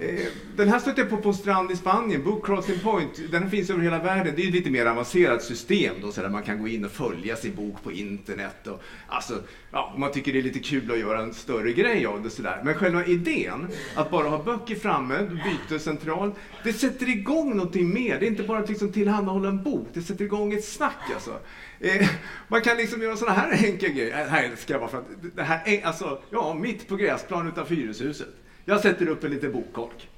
Eh, 0.00 0.26
den 0.56 0.68
här 0.68 0.78
stötte 0.78 1.00
jag 1.00 1.10
på 1.10 1.16
på 1.16 1.28
en 1.28 1.34
strand 1.34 1.70
i 1.70 1.76
Spanien, 1.76 2.24
Book 2.24 2.46
Crossing 2.46 2.78
Point. 2.78 3.30
Den 3.30 3.50
finns 3.50 3.70
över 3.70 3.82
hela 3.82 3.98
världen. 3.98 4.32
Det 4.36 4.42
är 4.42 4.44
ju 4.44 4.48
ett 4.48 4.54
lite 4.54 4.70
mer 4.70 4.86
avancerat 4.86 5.42
system 5.42 5.94
då, 6.02 6.12
så 6.12 6.20
där 6.20 6.28
man 6.28 6.42
kan 6.42 6.62
gå 6.62 6.68
in 6.68 6.84
och 6.84 6.90
följa 6.90 7.36
sin 7.36 7.54
bok 7.54 7.82
på 7.82 7.92
internet. 7.92 8.66
Och, 8.66 8.82
alltså, 9.08 9.34
ja, 9.70 9.92
om 9.94 10.00
man 10.00 10.12
tycker 10.12 10.32
det 10.32 10.38
är 10.38 10.42
lite 10.42 10.58
kul 10.58 10.90
att 10.90 10.98
göra 10.98 11.22
en 11.22 11.34
större 11.34 11.72
grej 11.72 12.06
av 12.06 12.22
det 12.22 12.30
sådär. 12.30 12.60
Men 12.64 12.74
själva 12.74 13.06
idén, 13.06 13.68
att 13.94 14.10
bara 14.10 14.28
ha 14.28 14.42
böcker 14.42 14.74
framme, 14.74 15.28
bytescentral, 15.44 16.32
det 16.64 16.72
sätter 16.72 17.08
igång 17.08 17.56
någonting 17.56 17.94
mer. 17.94 18.20
Det 18.20 18.26
är 18.26 18.30
inte 18.30 18.42
bara 18.42 18.58
att 18.58 18.68
liksom 18.68 18.92
tillhandahålla 18.92 19.48
en 19.48 19.62
bok, 19.62 19.88
det 19.92 20.02
sätter 20.02 20.24
igång 20.24 20.52
ett 20.52 20.64
snack 20.64 21.10
alltså. 21.14 21.38
Eh, 21.80 22.08
man 22.48 22.60
kan 22.60 22.76
liksom 22.76 23.02
göra 23.02 23.16
sådana 23.16 23.36
här 23.36 23.66
enkla 23.66 23.88
grejer. 23.88 24.18
Äh, 24.18 24.24
det 24.24 24.30
här 24.30 24.50
ska 24.56 24.72
jag 24.72 24.80
bara 24.80 24.90
för 24.90 24.98
att, 24.98 25.36
det 25.36 25.42
här 25.42 25.62
är, 25.64 25.86
alltså, 25.86 26.22
ja, 26.30 26.54
mitt 26.54 26.88
på 26.88 26.96
gräsplan 26.96 27.48
utanför 27.48 27.74
hyreshuset. 27.74 28.28
Jag 28.64 28.80
sätter 28.80 29.08
upp 29.08 29.24
en 29.24 29.30
liten 29.30 29.52
bokkork. 29.52 30.08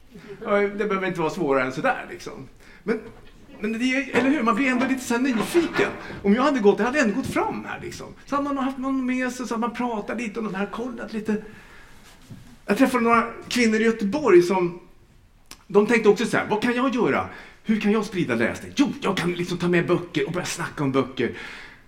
Det 0.78 0.88
behöver 0.88 1.06
inte 1.06 1.20
vara 1.20 1.30
svårare 1.30 1.64
än 1.64 1.72
sådär 1.72 2.06
liksom. 2.10 2.48
Men, 2.82 3.00
men 3.60 3.72
det 3.72 3.84
är, 3.84 4.16
eller 4.16 4.30
hur, 4.30 4.42
man 4.42 4.54
blir 4.54 4.66
ändå 4.66 4.86
lite 4.86 5.04
så 5.04 5.18
nyfiken. 5.18 5.90
Om 6.22 6.34
jag 6.34 6.42
hade 6.42 6.60
gått, 6.60 6.78
jag 6.78 6.86
hade 6.86 7.00
ändå 7.00 7.14
gått 7.14 7.26
fram 7.26 7.64
här 7.64 7.80
liksom. 7.80 8.06
Så 8.26 8.36
hade 8.36 8.54
man 8.54 8.64
haft 8.64 8.78
någon 8.78 9.06
med 9.06 9.32
sig, 9.32 9.46
så 9.46 9.54
hade 9.54 9.66
man 9.66 9.76
pratat 9.76 10.18
lite 10.20 10.40
om 10.40 10.46
de 10.46 10.54
här, 10.54 10.66
kollat 10.66 11.12
lite. 11.12 11.36
Jag 12.66 12.78
träffade 12.78 13.04
några 13.04 13.26
kvinnor 13.48 13.80
i 13.80 13.84
Göteborg 13.84 14.42
som, 14.42 14.80
de 15.66 15.86
tänkte 15.86 16.08
också 16.08 16.26
så 16.26 16.36
här, 16.36 16.46
vad 16.46 16.62
kan 16.62 16.74
jag 16.74 16.94
göra? 16.94 17.28
Hur 17.64 17.80
kan 17.80 17.92
jag 17.92 18.04
sprida 18.04 18.34
läsning? 18.34 18.72
Jo, 18.76 18.92
jag 19.00 19.16
kan 19.16 19.32
liksom 19.32 19.58
ta 19.58 19.68
med 19.68 19.86
böcker 19.86 20.26
och 20.26 20.32
börja 20.32 20.46
snacka 20.46 20.84
om 20.84 20.92
böcker. 20.92 21.32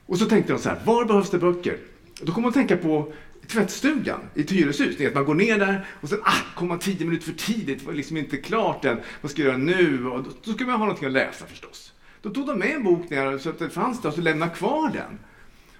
Och 0.07 0.19
så 0.19 0.27
tänkte 0.27 0.53
de 0.53 0.59
så 0.59 0.69
här, 0.69 0.81
var 0.85 1.05
behövs 1.05 1.31
det 1.31 1.39
böcker? 1.39 1.79
Då 2.21 2.33
kommer 2.33 2.47
man 2.47 2.53
tänka 2.53 2.77
på 2.77 3.13
tvättstugan 3.49 4.21
i 4.35 4.41
ett 4.41 4.51
hyreshus. 4.51 5.15
Man 5.15 5.25
går 5.25 5.35
ner 5.35 5.59
där 5.59 5.87
och 6.01 6.09
sen 6.09 6.21
ah, 6.25 6.55
kommer 6.55 6.69
man 6.69 6.79
tio 6.79 7.05
minuter 7.05 7.25
för 7.25 7.33
tidigt, 7.33 7.79
det 7.81 7.87
var 7.87 7.93
liksom 7.93 8.17
inte 8.17 8.37
klart 8.37 8.85
än. 8.85 9.01
Vad 9.21 9.31
ska 9.31 9.43
jag 9.43 9.49
göra 9.49 9.59
nu? 9.59 10.07
Och 10.07 10.23
då, 10.23 10.31
då 10.45 10.53
ska 10.53 10.65
man 10.65 10.75
ha 10.75 10.79
någonting 10.79 11.07
att 11.07 11.13
läsa 11.13 11.47
förstås. 11.47 11.93
Då 12.23 12.31
tog 12.31 12.47
de 12.47 12.59
med 12.59 12.71
en 12.71 12.85
bok 12.85 13.11
ner 13.11 13.39
så 13.39 13.49
att 13.49 13.59
det 13.59 13.71
fanns 13.71 14.03
där 14.03 14.09
och 14.09 14.15
så 14.15 14.21
lämnade 14.21 14.55
kvar 14.55 14.91
den. 14.93 15.19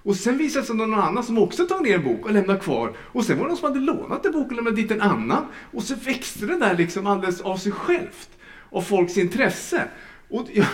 Och 0.07 0.15
sen 0.15 0.37
visade 0.37 0.63
det 0.63 0.67
sig 0.67 0.75
någon 0.75 0.93
annan 0.93 1.23
som 1.23 1.37
också 1.37 1.67
tog 1.67 1.83
ner 1.83 1.95
en 1.95 2.03
bok 2.03 2.25
och 2.25 2.31
lämnade 2.31 2.59
kvar. 2.59 2.93
Och 2.97 3.25
sen 3.25 3.37
var 3.37 3.43
det 3.43 3.49
någon 3.49 3.57
som 3.57 3.67
hade 3.67 3.79
lånat 3.79 4.25
en 4.25 4.31
bok 4.31 4.47
och 4.47 4.55
lämnat 4.55 4.75
dit 4.75 4.91
en 4.91 5.01
annan. 5.01 5.45
Och 5.71 5.83
så 5.83 5.95
växte 5.95 6.45
det 6.45 6.59
där 6.59 6.77
liksom 6.77 7.07
alldeles 7.07 7.41
av 7.41 7.57
sig 7.57 7.71
självt. 7.71 8.29
Av 8.69 8.81
folks 8.81 9.17
intresse. 9.17 9.87
Och 10.29 10.47
ja, 10.53 10.65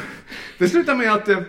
det 0.57 0.69
slutade 0.69 0.97
med 0.97 1.13
att 1.13 1.29
eh, 1.29 1.39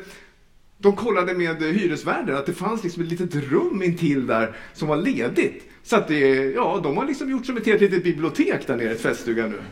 de 0.84 0.96
kollade 0.96 1.34
med 1.34 1.62
hyresvärden 1.62 2.36
att 2.36 2.46
det 2.46 2.52
fanns 2.52 2.84
liksom 2.84 3.02
ett 3.02 3.08
litet 3.08 3.34
rum 3.34 3.82
intill 3.82 4.26
där 4.26 4.56
som 4.72 4.88
var 4.88 4.96
ledigt. 4.96 5.64
Så 5.82 5.96
att 5.96 6.08
det, 6.08 6.44
ja, 6.44 6.80
de 6.82 6.96
har 6.96 7.06
liksom 7.06 7.30
gjort 7.30 7.46
som 7.46 7.56
ett 7.56 7.66
helt 7.66 7.80
litet 7.80 8.04
bibliotek 8.04 8.66
där 8.66 8.76
nere 8.76 8.92
i 8.92 8.98
tvättstugan 8.98 9.50
nu. 9.50 9.62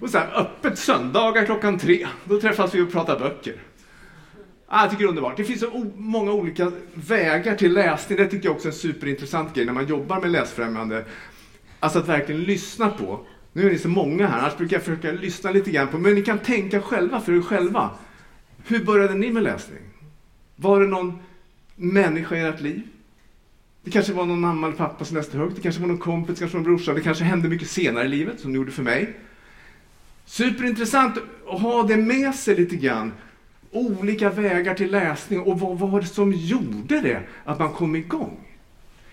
Och 0.00 0.10
så 0.10 0.18
här, 0.18 0.40
öppet 0.40 0.78
söndagar 0.78 1.44
klockan 1.44 1.78
tre. 1.78 2.06
Då 2.24 2.40
träffas 2.40 2.74
vi 2.74 2.80
och 2.80 2.92
pratar 2.92 3.18
böcker. 3.18 3.54
Ah, 4.66 4.82
jag 4.82 4.90
tycker 4.90 5.02
det 5.02 5.06
är 5.06 5.08
underbart. 5.08 5.36
Det 5.36 5.44
finns 5.44 5.60
så 5.60 5.86
många 5.96 6.32
olika 6.32 6.72
vägar 6.94 7.56
till 7.56 7.72
läsning. 7.72 8.18
Det 8.18 8.26
tycker 8.26 8.48
jag 8.48 8.54
också 8.54 8.68
är 8.68 8.72
en 8.72 8.78
superintressant 8.78 9.54
grej 9.54 9.66
när 9.66 9.72
man 9.72 9.86
jobbar 9.86 10.20
med 10.20 10.30
läsfrämjande. 10.30 11.04
Alltså 11.80 11.98
att 11.98 12.08
verkligen 12.08 12.42
lyssna 12.42 12.88
på. 12.88 13.26
Nu 13.52 13.66
är 13.66 13.70
ni 13.72 13.78
så 13.78 13.88
många 13.88 14.26
här, 14.26 14.38
annars 14.38 14.56
brukar 14.56 14.76
jag 14.76 14.84
försöka 14.84 15.12
lyssna 15.12 15.50
lite 15.50 15.70
grann 15.70 15.88
på, 15.88 15.98
men 15.98 16.14
ni 16.14 16.22
kan 16.22 16.38
tänka 16.38 16.82
själva 16.82 17.20
för 17.20 17.32
er 17.32 17.40
själva. 17.40 17.90
Hur 18.66 18.84
började 18.84 19.14
ni 19.14 19.30
med 19.30 19.42
läsning? 19.42 19.93
Var 20.56 20.80
det 20.80 20.86
någon 20.86 21.18
människa 21.74 22.36
i 22.36 22.40
ert 22.40 22.60
liv? 22.60 22.82
Det 23.84 23.90
kanske 23.90 24.12
var 24.12 24.26
någon 24.26 24.40
mamma 24.40 24.66
eller 24.66 24.76
pappa 24.76 25.04
som 25.04 25.16
läste 25.16 25.38
högt, 25.38 25.56
det 25.56 25.62
kanske 25.62 25.80
var 25.80 25.88
någon 25.88 25.98
kompis, 25.98 26.38
kanske 26.38 26.56
någon 26.56 26.64
brorsa, 26.64 26.92
det 26.92 27.00
kanske 27.00 27.24
hände 27.24 27.48
mycket 27.48 27.70
senare 27.70 28.04
i 28.04 28.08
livet, 28.08 28.40
som 28.40 28.52
det 28.52 28.56
gjorde 28.56 28.72
för 28.72 28.82
mig. 28.82 29.16
Superintressant 30.24 31.18
att 31.46 31.60
ha 31.60 31.82
det 31.82 31.96
med 31.96 32.34
sig 32.34 32.56
lite 32.56 32.76
grann. 32.76 33.12
Olika 33.70 34.30
vägar 34.30 34.74
till 34.74 34.90
läsning 34.90 35.40
och 35.40 35.60
vad 35.60 35.78
var 35.78 36.00
det 36.00 36.06
som 36.06 36.32
gjorde 36.32 37.00
det, 37.00 37.22
att 37.44 37.58
man 37.58 37.72
kom 37.72 37.96
igång? 37.96 38.40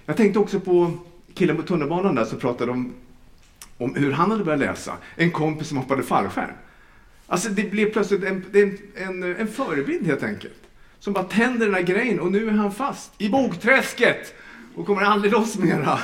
Jag 0.06 0.18
tänkte 0.18 0.40
också 0.40 0.60
på 0.60 0.92
killen 1.34 1.58
på 1.58 1.64
tunnelbanan 1.64 2.16
där 2.16 2.26
som 2.26 2.40
pratade 2.40 2.72
om, 2.72 2.94
om 3.78 3.96
hur 3.96 4.12
han 4.12 4.32
hade 4.32 4.44
börjat 4.44 4.60
läsa. 4.60 4.98
En 5.16 5.32
kompis 5.32 5.68
som 5.68 5.78
hoppade 5.78 6.04
fallskärm. 6.04 6.54
Alltså 7.28 7.50
det 7.50 7.72
blev 7.72 7.92
plötsligt 7.94 8.24
en, 8.24 8.46
en, 8.54 8.78
en, 8.96 9.24
en 9.36 9.48
förebild 9.48 10.08
helt 10.08 10.24
enkelt. 10.24 10.54
Som 11.02 11.14
bara 11.14 11.24
tänder 11.24 11.66
den 11.66 11.76
här 11.76 11.82
grejen 11.82 12.20
och 12.20 12.32
nu 12.32 12.48
är 12.48 12.52
han 12.52 12.72
fast 12.72 13.14
i 13.18 13.30
bokträsket 13.30 14.36
och 14.76 14.86
kommer 14.86 15.02
aldrig 15.02 15.32
loss 15.32 15.58
mera. 15.58 16.00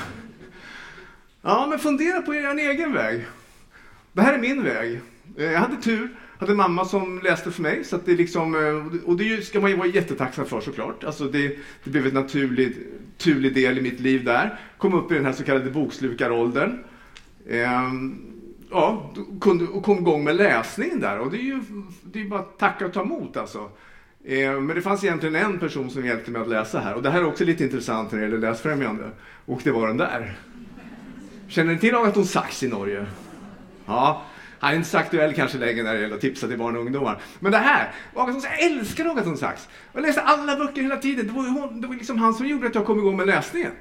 Ja, 1.42 1.68
men 1.70 1.80
fundera 1.80 2.22
på 2.22 2.36
er 2.36 2.58
egen 2.58 2.94
väg. 2.94 3.26
Det 4.14 4.22
här 4.22 4.34
är 4.34 4.40
min 4.40 4.64
väg. 4.64 5.02
Eh, 5.38 5.52
jag 5.52 5.60
hade 5.60 5.82
tur 5.82 6.10
hade 6.40 6.56
mamma 6.56 6.86
som 6.86 7.20
läste 7.24 7.52
för 7.52 7.62
mig. 7.62 7.84
Så 7.84 7.96
att 7.96 8.06
det 8.06 8.16
liksom, 8.16 8.56
eh, 8.56 9.02
och 9.10 9.18
det 9.18 9.46
ska 9.46 9.60
man 9.60 9.70
ju 9.70 9.78
vara 9.78 9.88
jättetacksam 9.88 10.46
för 10.46 10.62
såklart. 10.62 11.04
Alltså 11.04 11.24
det, 11.24 11.58
det 11.84 11.90
blev 11.90 12.08
en 12.08 12.14
naturlig, 12.14 12.78
naturlig 13.14 13.54
del 13.54 13.78
i 13.78 13.82
mitt 13.82 14.00
liv 14.00 14.24
där. 14.24 14.60
Kom 14.78 14.94
upp 14.94 15.12
i 15.12 15.16
den 15.16 15.26
här 15.26 15.34
så 15.34 15.44
kallade 15.44 15.72
bokslukaråldern. 15.72 16.84
Ehm, 17.50 18.16
ja, 18.72 19.14
och 19.72 19.84
kom 19.84 19.98
igång 19.98 20.24
med 20.24 20.36
läsningen 20.36 21.00
där. 21.00 21.20
Och 21.20 21.32
det 21.32 21.38
är 21.38 21.44
ju 21.44 21.62
det 22.04 22.22
är 22.22 22.26
bara 22.26 22.40
att 22.40 22.60
tacka 22.60 22.86
och 22.86 22.94
ta 22.94 23.02
emot 23.02 23.38
alltså. 23.38 23.70
Eh, 24.30 24.60
men 24.62 24.76
det 24.76 24.82
fanns 24.82 25.04
egentligen 25.04 25.36
en 25.36 25.60
person 25.60 25.90
som 25.90 26.06
hjälpte 26.06 26.32
mig 26.32 26.42
att 26.42 26.50
läsa 26.50 26.80
här. 26.80 26.94
Och 26.94 27.04
det 27.04 27.10
här 27.10 27.20
är 27.20 27.26
också 27.26 27.44
lite 27.44 27.64
intressant 27.64 28.12
när 28.12 28.20
det 28.20 28.26
gäller 28.26 28.38
läsfrämjande. 28.38 29.12
Och 29.46 29.62
det 29.64 29.72
var 29.72 29.88
den 29.88 29.98
där. 29.98 30.38
Känner 31.48 31.74
ni 31.74 31.80
till 31.80 31.96
Agaton 31.96 32.26
Sax 32.26 32.64
i 32.64 32.68
Norge? 32.68 33.06
Ja, 33.86 34.26
han 34.60 34.72
är 34.72 34.76
inte 34.76 34.90
så 34.90 34.98
aktuell 34.98 35.34
kanske 35.34 35.58
längre 35.58 35.84
när 35.84 35.94
det 35.94 36.02
gäller 36.02 36.16
att 36.16 36.22
tipsa 36.22 36.48
till 36.48 36.58
barn 36.58 36.76
och 36.76 36.82
ungdomar. 36.82 37.22
Men 37.40 37.52
det 37.52 37.58
här, 37.58 37.92
Agaton 38.14 38.42
Sax, 38.42 38.54
jag 38.60 38.72
älskar 38.72 39.06
Agaton 39.06 39.38
Sax. 39.38 39.68
Jag 39.94 40.02
läste 40.02 40.22
alla 40.22 40.56
böcker 40.56 40.82
hela 40.82 40.98
tiden. 40.98 41.28
Det 41.28 41.34
var, 41.34 41.44
hon, 41.44 41.82
det 41.82 41.88
var 41.88 41.96
liksom 41.96 42.18
han 42.18 42.34
som 42.34 42.48
gjorde 42.48 42.68
att 42.68 42.76
jag 42.76 42.86
kom 42.86 43.00
igång 43.00 43.18
med 43.18 43.28
läsningen. 43.28 43.72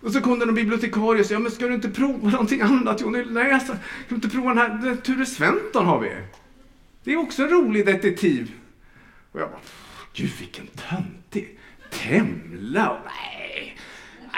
Och 0.00 0.12
så 0.12 0.20
kom 0.20 0.38
det 0.38 0.46
någon 0.46 0.54
bibliotekarie 0.54 1.20
och 1.20 1.26
sa, 1.26 1.34
ja 1.34 1.40
men 1.40 1.52
ska 1.52 1.66
du 1.66 1.74
inte 1.74 1.90
prova 1.90 2.30
någonting 2.30 2.60
annat 2.60 3.00
Jo, 3.00 3.10
nu 3.10 3.24
läser 3.24 3.66
ska 3.66 3.74
du 4.08 4.14
inte 4.14 4.28
prova 4.28 4.54
den 4.54 4.58
här, 4.58 4.96
Ture 4.96 5.26
Sventon 5.26 5.86
har 5.86 6.00
vi. 6.00 6.10
Det 7.04 7.12
är 7.12 7.16
också 7.16 7.42
en 7.42 7.48
rolig 7.48 7.86
detektiv. 7.86 8.52
Och 9.32 9.40
jag 9.40 9.50
bara, 9.50 9.60
gud 10.12 10.30
vilken 10.38 10.66
töntig. 10.66 11.58
Temla, 11.90 13.02
nej. 13.04 13.39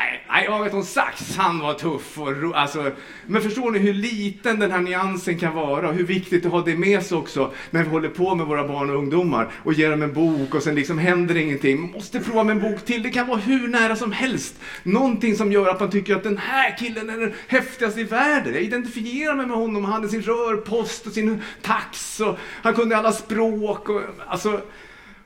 Nej, 0.02 0.24
nej 0.28 0.44
jag 0.44 0.64
vet 0.64 0.74
om 0.74 0.82
Sax, 0.82 1.36
han 1.36 1.58
var 1.58 1.74
tuff 1.74 2.18
och 2.18 2.36
ro, 2.36 2.52
alltså, 2.52 2.90
Men 3.26 3.42
förstår 3.42 3.70
ni 3.70 3.78
hur 3.78 3.94
liten 3.94 4.58
den 4.58 4.70
här 4.70 4.80
nyansen 4.80 5.38
kan 5.38 5.54
vara 5.54 5.88
och 5.88 5.94
hur 5.94 6.04
viktigt 6.04 6.46
att 6.46 6.52
ha 6.52 6.62
det 6.62 6.76
med 6.76 7.02
sig 7.02 7.18
också 7.18 7.52
när 7.70 7.82
vi 7.82 7.90
håller 7.90 8.08
på 8.08 8.34
med 8.34 8.46
våra 8.46 8.68
barn 8.68 8.90
och 8.90 8.96
ungdomar 8.96 9.50
och 9.64 9.72
ger 9.72 9.90
dem 9.90 10.02
en 10.02 10.12
bok 10.12 10.54
och 10.54 10.62
sen 10.62 10.74
liksom 10.74 10.98
händer 10.98 11.36
ingenting. 11.36 11.80
Man 11.80 11.90
måste 11.90 12.20
prova 12.20 12.44
med 12.44 12.56
en 12.56 12.62
bok 12.62 12.84
till. 12.84 13.02
Det 13.02 13.10
kan 13.10 13.26
vara 13.26 13.38
hur 13.38 13.68
nära 13.68 13.96
som 13.96 14.12
helst. 14.12 14.60
Någonting 14.82 15.36
som 15.36 15.52
gör 15.52 15.68
att 15.68 15.80
man 15.80 15.90
tycker 15.90 16.16
att 16.16 16.22
den 16.22 16.38
här 16.38 16.76
killen 16.78 17.10
är 17.10 17.18
den 17.18 17.32
häftigaste 17.48 18.00
i 18.00 18.04
världen. 18.04 18.54
Jag 18.54 18.62
identifierar 18.62 19.34
mig 19.34 19.46
med 19.46 19.56
honom. 19.56 19.84
Han 19.84 19.92
hade 19.92 20.08
sin 20.08 20.22
rörpost 20.22 21.06
och 21.06 21.12
sin 21.12 21.42
tax 21.62 22.20
och 22.20 22.38
han 22.62 22.74
kunde 22.74 22.96
alla 22.96 23.12
språk 23.12 23.88
och 23.88 24.02
alltså, 24.28 24.60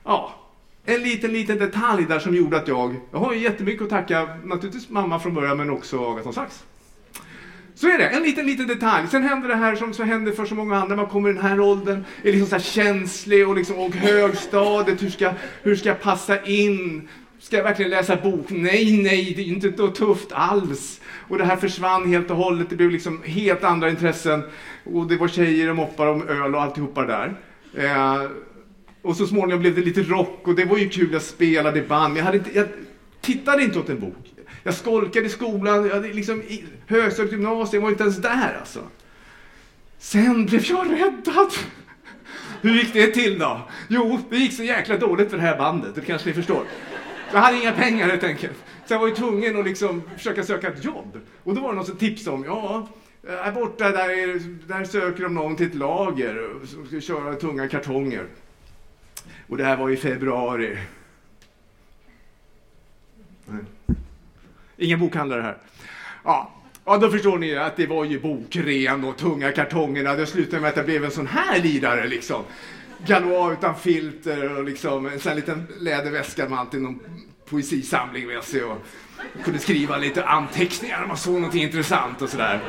ja 0.03 0.36
en 0.89 1.01
liten, 1.01 1.33
liten 1.33 1.57
detalj 1.57 2.05
där 2.05 2.19
som 2.19 2.35
gjorde 2.35 2.57
att 2.57 2.67
jag, 2.67 2.95
jag 3.11 3.19
har 3.19 3.33
ju 3.33 3.39
jättemycket 3.39 3.81
att 3.81 3.89
tacka 3.89 4.27
naturligtvis 4.43 4.89
mamma 4.89 5.19
från 5.19 5.33
början 5.33 5.57
men 5.57 5.69
också 5.69 6.11
Agaton 6.11 6.33
Sax. 6.33 6.63
Så 7.75 7.87
är 7.87 7.97
det, 7.97 8.07
en 8.07 8.23
liten, 8.23 8.45
liten 8.45 8.67
detalj. 8.67 9.07
Sen 9.07 9.23
händer 9.23 9.47
det 9.47 9.55
här 9.55 9.75
som 9.75 9.93
så 9.93 10.03
händer 10.03 10.31
för 10.31 10.45
så 10.45 10.55
många 10.55 10.75
andra, 10.75 10.95
man 10.95 11.07
kommer 11.07 11.29
i 11.29 11.33
den 11.33 11.41
här 11.41 11.59
åldern, 11.59 12.05
är 12.23 12.31
liksom 12.31 12.47
så 12.47 12.55
här 12.55 12.61
känslig 12.61 13.47
och, 13.47 13.55
liksom, 13.55 13.77
och 13.77 13.95
högstadiet, 13.95 15.03
hur 15.03 15.09
ska, 15.09 15.31
hur 15.63 15.75
ska 15.75 15.89
jag 15.89 16.01
passa 16.01 16.43
in? 16.43 17.09
Ska 17.39 17.57
jag 17.57 17.63
verkligen 17.63 17.91
läsa 17.91 18.15
bok? 18.15 18.45
Nej, 18.49 19.01
nej, 19.03 19.33
det 19.35 19.41
är 19.41 19.45
inte 19.45 19.83
något 19.83 19.95
tufft 19.95 20.31
alls. 20.31 21.01
Och 21.27 21.37
det 21.37 21.45
här 21.45 21.55
försvann 21.55 22.07
helt 22.07 22.31
och 22.31 22.37
hållet, 22.37 22.69
det 22.69 22.75
blev 22.75 22.91
liksom 22.91 23.21
helt 23.23 23.63
andra 23.63 23.89
intressen. 23.89 24.43
Och 24.83 25.07
det 25.07 25.17
var 25.17 25.27
tjejer 25.27 25.69
och 25.69 25.75
moppar 25.75 26.07
om 26.07 26.27
öl 26.27 26.55
och 26.55 26.61
alltihopa 26.61 27.05
där. 27.05 27.35
Eh, 27.73 28.21
och 29.07 29.15
så 29.15 29.27
småningom 29.27 29.59
blev 29.59 29.75
det 29.75 29.81
lite 29.81 30.01
rock 30.03 30.39
och 30.43 30.55
det 30.55 30.65
var 30.65 30.77
ju 30.77 30.89
kul, 30.89 31.09
jag 31.13 31.21
spelade 31.21 31.79
i 31.79 31.81
band. 31.81 32.17
Jag, 32.17 32.23
hade 32.23 32.37
inte, 32.37 32.49
jag 32.53 32.67
tittade 33.21 33.63
inte 33.63 33.79
åt 33.79 33.89
en 33.89 33.99
bok. 33.99 34.33
Jag 34.63 34.73
skolkade 34.73 35.25
i 35.25 35.29
skolan, 35.29 35.85
jag 35.85 35.95
hade 35.95 36.13
liksom, 36.13 36.43
högstadiet, 36.87 37.31
gymnasiet, 37.31 37.73
jag 37.73 37.81
var 37.81 37.89
inte 37.89 38.03
ens 38.03 38.17
där 38.17 38.57
alltså. 38.59 38.79
Sen 39.97 40.45
blev 40.45 40.65
jag 40.65 40.91
räddad. 40.91 41.51
Hur 42.61 42.73
gick 42.73 42.93
det 42.93 43.07
till 43.07 43.39
då? 43.39 43.61
Jo, 43.87 44.19
det 44.29 44.37
gick 44.37 44.53
så 44.53 44.63
jäkla 44.63 44.97
dåligt 44.97 45.29
för 45.29 45.37
det 45.37 45.43
här 45.43 45.57
bandet, 45.57 45.95
det 45.95 46.01
kanske 46.01 46.27
ni 46.27 46.33
förstår. 46.33 46.63
Jag 47.31 47.39
hade 47.39 47.57
inga 47.57 47.71
pengar 47.71 48.07
helt 48.07 48.23
enkelt. 48.23 48.57
Så 48.85 48.93
jag 48.93 48.99
var 48.99 49.07
ju 49.07 49.15
tvungen 49.15 49.59
att 49.59 49.65
liksom 49.65 50.01
försöka 50.17 50.43
söka 50.43 50.67
ett 50.67 50.83
jobb. 50.83 51.19
Och 51.43 51.55
då 51.55 51.61
var 51.61 51.69
det 51.69 51.75
någon 51.75 51.85
som 51.85 51.97
tipsade 51.97 52.35
om, 52.35 52.43
ja, 52.45 52.87
här 53.27 53.51
borta 53.51 53.89
där, 53.89 54.09
är, 54.09 54.39
där 54.67 54.85
söker 54.85 55.23
de 55.23 55.33
någon 55.33 55.55
till 55.55 55.67
ett 55.67 55.75
lager 55.75 56.65
som 56.65 56.87
ska 56.87 57.01
köra 57.01 57.35
tunga 57.35 57.67
kartonger. 57.67 58.27
Och 59.47 59.57
det 59.57 59.63
här 59.63 59.77
var 59.77 59.89
i 59.89 59.97
februari. 59.97 60.77
Nej. 63.45 63.63
Inga 64.77 64.97
bokhandlare 64.97 65.41
här. 65.41 65.57
Ja, 66.23 66.51
ja, 66.85 66.97
då 66.97 67.11
förstår 67.11 67.37
ni 67.37 67.55
att 67.55 67.75
det 67.75 67.87
var 67.87 68.05
ju 68.05 68.19
bokren 68.19 69.03
och 69.03 69.17
tunga 69.17 69.51
kartongerna. 69.51 70.13
Det 70.13 70.25
slutade 70.25 70.61
med 70.61 70.69
att 70.69 70.77
jag 70.77 70.85
blev 70.85 71.05
en 71.05 71.11
sån 71.11 71.27
här 71.27 71.61
lirare 71.61 72.07
liksom. 72.07 72.43
Galois 73.05 73.57
utan 73.57 73.75
filter 73.75 74.57
och 74.57 74.63
liksom 74.63 75.05
en 75.05 75.19
sån 75.19 75.29
här 75.29 75.35
liten 75.35 75.67
läderväska 75.79 76.49
med 76.49 76.59
alltid 76.59 76.81
någon 76.81 76.99
poesisamling 77.49 78.27
med 78.27 78.43
sig 78.43 78.63
och 78.63 78.77
kunde 79.43 79.59
skriva 79.59 79.97
lite 79.97 80.25
anteckningar 80.25 81.01
om 81.01 81.07
man 81.07 81.17
såg 81.17 81.41
något 81.41 81.55
intressant 81.55 82.21
och 82.21 82.29
sådär. 82.29 82.59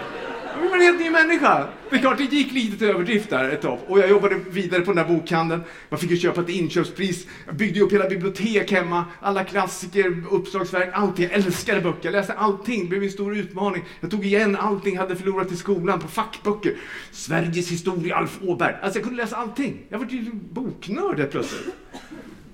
Jag 0.63 0.69
var 0.69 0.77
en 0.77 0.83
helt 0.83 1.01
ny 1.01 1.11
människa. 1.11 1.69
Det 1.91 1.97
är 1.97 2.01
klart, 2.01 2.19
det 2.19 2.25
gick 2.25 2.53
lite 2.53 2.79
till 2.79 2.87
överdrift 2.87 3.31
där 3.31 3.51
ett 3.51 3.63
tag. 3.63 3.79
Och 3.87 3.99
jag 3.99 4.11
jobbade 4.11 4.35
vidare 4.35 4.81
på 4.81 4.93
den 4.93 5.07
där 5.07 5.15
bokhandeln. 5.15 5.63
Man 5.89 6.01
fick 6.01 6.11
ju 6.11 6.17
köpa 6.17 6.41
ett 6.41 6.49
inköpspris. 6.49 7.27
Jag 7.47 7.55
byggde 7.55 7.81
upp 7.81 7.93
hela 7.93 8.09
bibliotek 8.09 8.73
hemma. 8.73 9.05
Alla 9.21 9.45
klassiker, 9.45 10.25
uppslagsverk, 10.31 10.91
allting. 10.93 11.25
Jag 11.25 11.33
älskade 11.33 11.81
böcker. 11.81 12.01
Jag 12.03 12.13
läste 12.13 12.33
allting. 12.33 12.83
Det 12.83 12.89
blev 12.89 13.03
en 13.03 13.11
stor 13.11 13.37
utmaning. 13.37 13.85
Jag 14.01 14.11
tog 14.11 14.27
igen 14.27 14.57
allting 14.57 14.95
jag 14.95 15.01
hade 15.01 15.17
förlorat 15.17 15.53
i 15.53 15.57
skolan 15.57 16.01
på 16.01 16.09
fackböcker. 16.09 16.77
Sveriges 17.11 17.71
historia, 17.71 18.17
Alf 18.17 18.39
Åberg. 18.43 18.75
Alltså 18.83 18.99
jag 18.99 19.05
kunde 19.07 19.23
läsa 19.23 19.37
allting. 19.37 19.87
Jag 19.89 19.99
var 19.99 20.07
ju 20.07 20.31
boknörd 20.33 21.19
helt 21.19 21.31
plötsligt. 21.31 21.75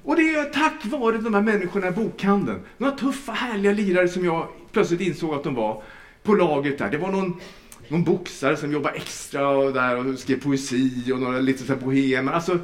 Och 0.03 0.17
det 0.17 0.23
är 0.23 0.45
tack 0.45 0.85
vare 0.85 1.19
de 1.19 1.35
här 1.35 1.43
människorna 1.43 1.89
i 1.89 1.91
bokhandeln. 1.91 2.61
Några 2.79 2.97
tuffa, 2.97 3.33
härliga 3.33 3.73
lirare 3.73 4.09
som 4.09 4.25
jag 4.25 4.49
plötsligt 4.73 5.01
insåg 5.01 5.35
att 5.35 5.45
de 5.45 5.55
var 5.55 5.83
på 6.23 6.35
laget 6.35 6.79
där. 6.79 6.91
Det 6.91 6.99
var 6.99 7.13
någon 7.13 7.41
någon 7.89 8.05
boxare 8.05 8.57
som 8.57 8.73
jobbade 8.73 8.97
extra 8.97 9.49
och, 9.49 9.73
där 9.73 9.97
och 9.97 10.19
skrev 10.19 10.41
poesi 10.41 11.13
och 11.13 11.21
några 11.21 11.39
lite 11.39 11.65
så 11.65 11.77
bohemer. 11.77 12.33
Alltså, 12.33 12.59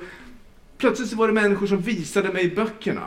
plötsligt 0.79 1.09
så 1.09 1.17
var 1.17 1.29
det 1.29 1.35
människor 1.35 1.67
som 1.67 1.81
visade 1.81 2.33
mig 2.33 2.51
böckerna. 2.51 3.07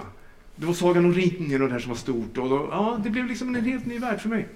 Det 0.55 0.65
var 0.65 0.73
Sagan 0.73 1.05
om 1.05 1.13
ringen 1.13 1.61
och 1.61 1.67
det 1.67 1.73
här 1.73 1.79
som 1.79 1.89
var 1.89 1.97
stort. 1.97 2.37
Och 2.37 2.49
då, 2.49 2.67
ja, 2.71 2.99
det 3.03 3.09
blev 3.09 3.27
liksom 3.27 3.55
en 3.55 3.65
helt 3.65 3.85
ny 3.85 3.99
värld 3.99 4.21
för 4.21 4.29
mig. 4.29 4.47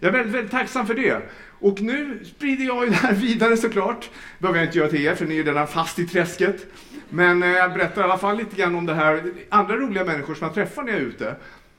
Jag 0.00 0.08
är 0.08 0.12
väldigt, 0.12 0.34
väldigt 0.34 0.50
tacksam 0.50 0.86
för 0.86 0.94
det. 0.94 1.22
Och 1.60 1.80
nu 1.80 2.24
sprider 2.24 2.64
jag 2.64 2.84
ju 2.84 2.90
det 2.90 2.96
här 2.96 3.14
vidare 3.14 3.56
såklart. 3.56 4.00
Det 4.00 4.42
behöver 4.42 4.58
jag 4.58 4.68
inte 4.68 4.78
göra 4.78 4.88
till 4.88 5.06
er, 5.06 5.14
för 5.14 5.26
ni 5.26 5.38
är 5.38 5.44
redan 5.44 5.66
fast 5.66 5.98
i 5.98 6.06
träsket. 6.06 6.66
Men 7.08 7.42
eh, 7.42 7.48
jag 7.48 7.72
berättar 7.72 8.00
i 8.00 8.04
alla 8.04 8.18
fall 8.18 8.36
lite 8.36 8.56
grann 8.56 8.74
om 8.74 8.86
det 8.86 8.94
här. 8.94 9.32
Andra 9.48 9.76
roliga 9.76 10.04
människor 10.04 10.34
som 10.34 10.44
jag 10.46 10.54
träffar 10.54 10.82
när 10.82 10.92
jag 10.92 11.00
är 11.00 11.04
ute. 11.04 11.36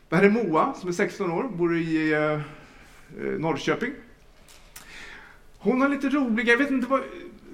Det 0.09 0.15
här 0.15 0.23
är 0.23 0.29
Moa, 0.29 0.73
som 0.73 0.89
är 0.89 0.93
16 0.93 1.31
år, 1.31 1.43
bor 1.43 1.77
i 1.77 2.13
eh, 2.13 2.21
eh 2.21 2.39
Norrköping. 3.39 3.91
Hon 5.57 5.81
har 5.81 5.89
lite 5.89 6.09
roliga, 6.09 6.51
jag 6.51 6.57
vet 6.57 6.71
inte 6.71 6.87
vad, 6.87 7.03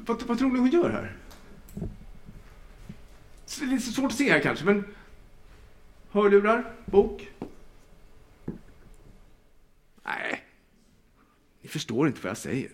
vad, 0.06 0.24
vad 0.24 0.40
tror 0.40 0.52
ni 0.52 0.60
hon 0.60 0.70
gör 0.70 0.90
här? 0.90 1.18
Det 3.60 3.66
är 3.66 3.68
lite 3.68 3.92
svårt 3.92 4.12
att 4.12 4.18
se 4.18 4.32
här 4.32 4.40
kanske, 4.40 4.66
men 4.66 4.96
hörlurar, 6.12 6.76
bok. 6.86 7.32
Nej, 10.04 10.44
ni 11.62 11.70
förstår 11.70 12.08
inte 12.08 12.22
vad 12.22 12.30
jag 12.30 12.38
säger. 12.38 12.72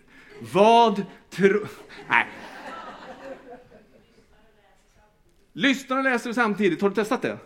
Vad 0.54 1.06
tror... 1.30 1.68
Nej. 2.10 2.28
Lyssnar 5.54 5.98
och 5.98 6.04
läser 6.04 6.34
samtidigt. 6.34 6.82
Har 6.82 6.90
du 6.90 6.96
testat 6.96 7.22
det? 7.22 7.38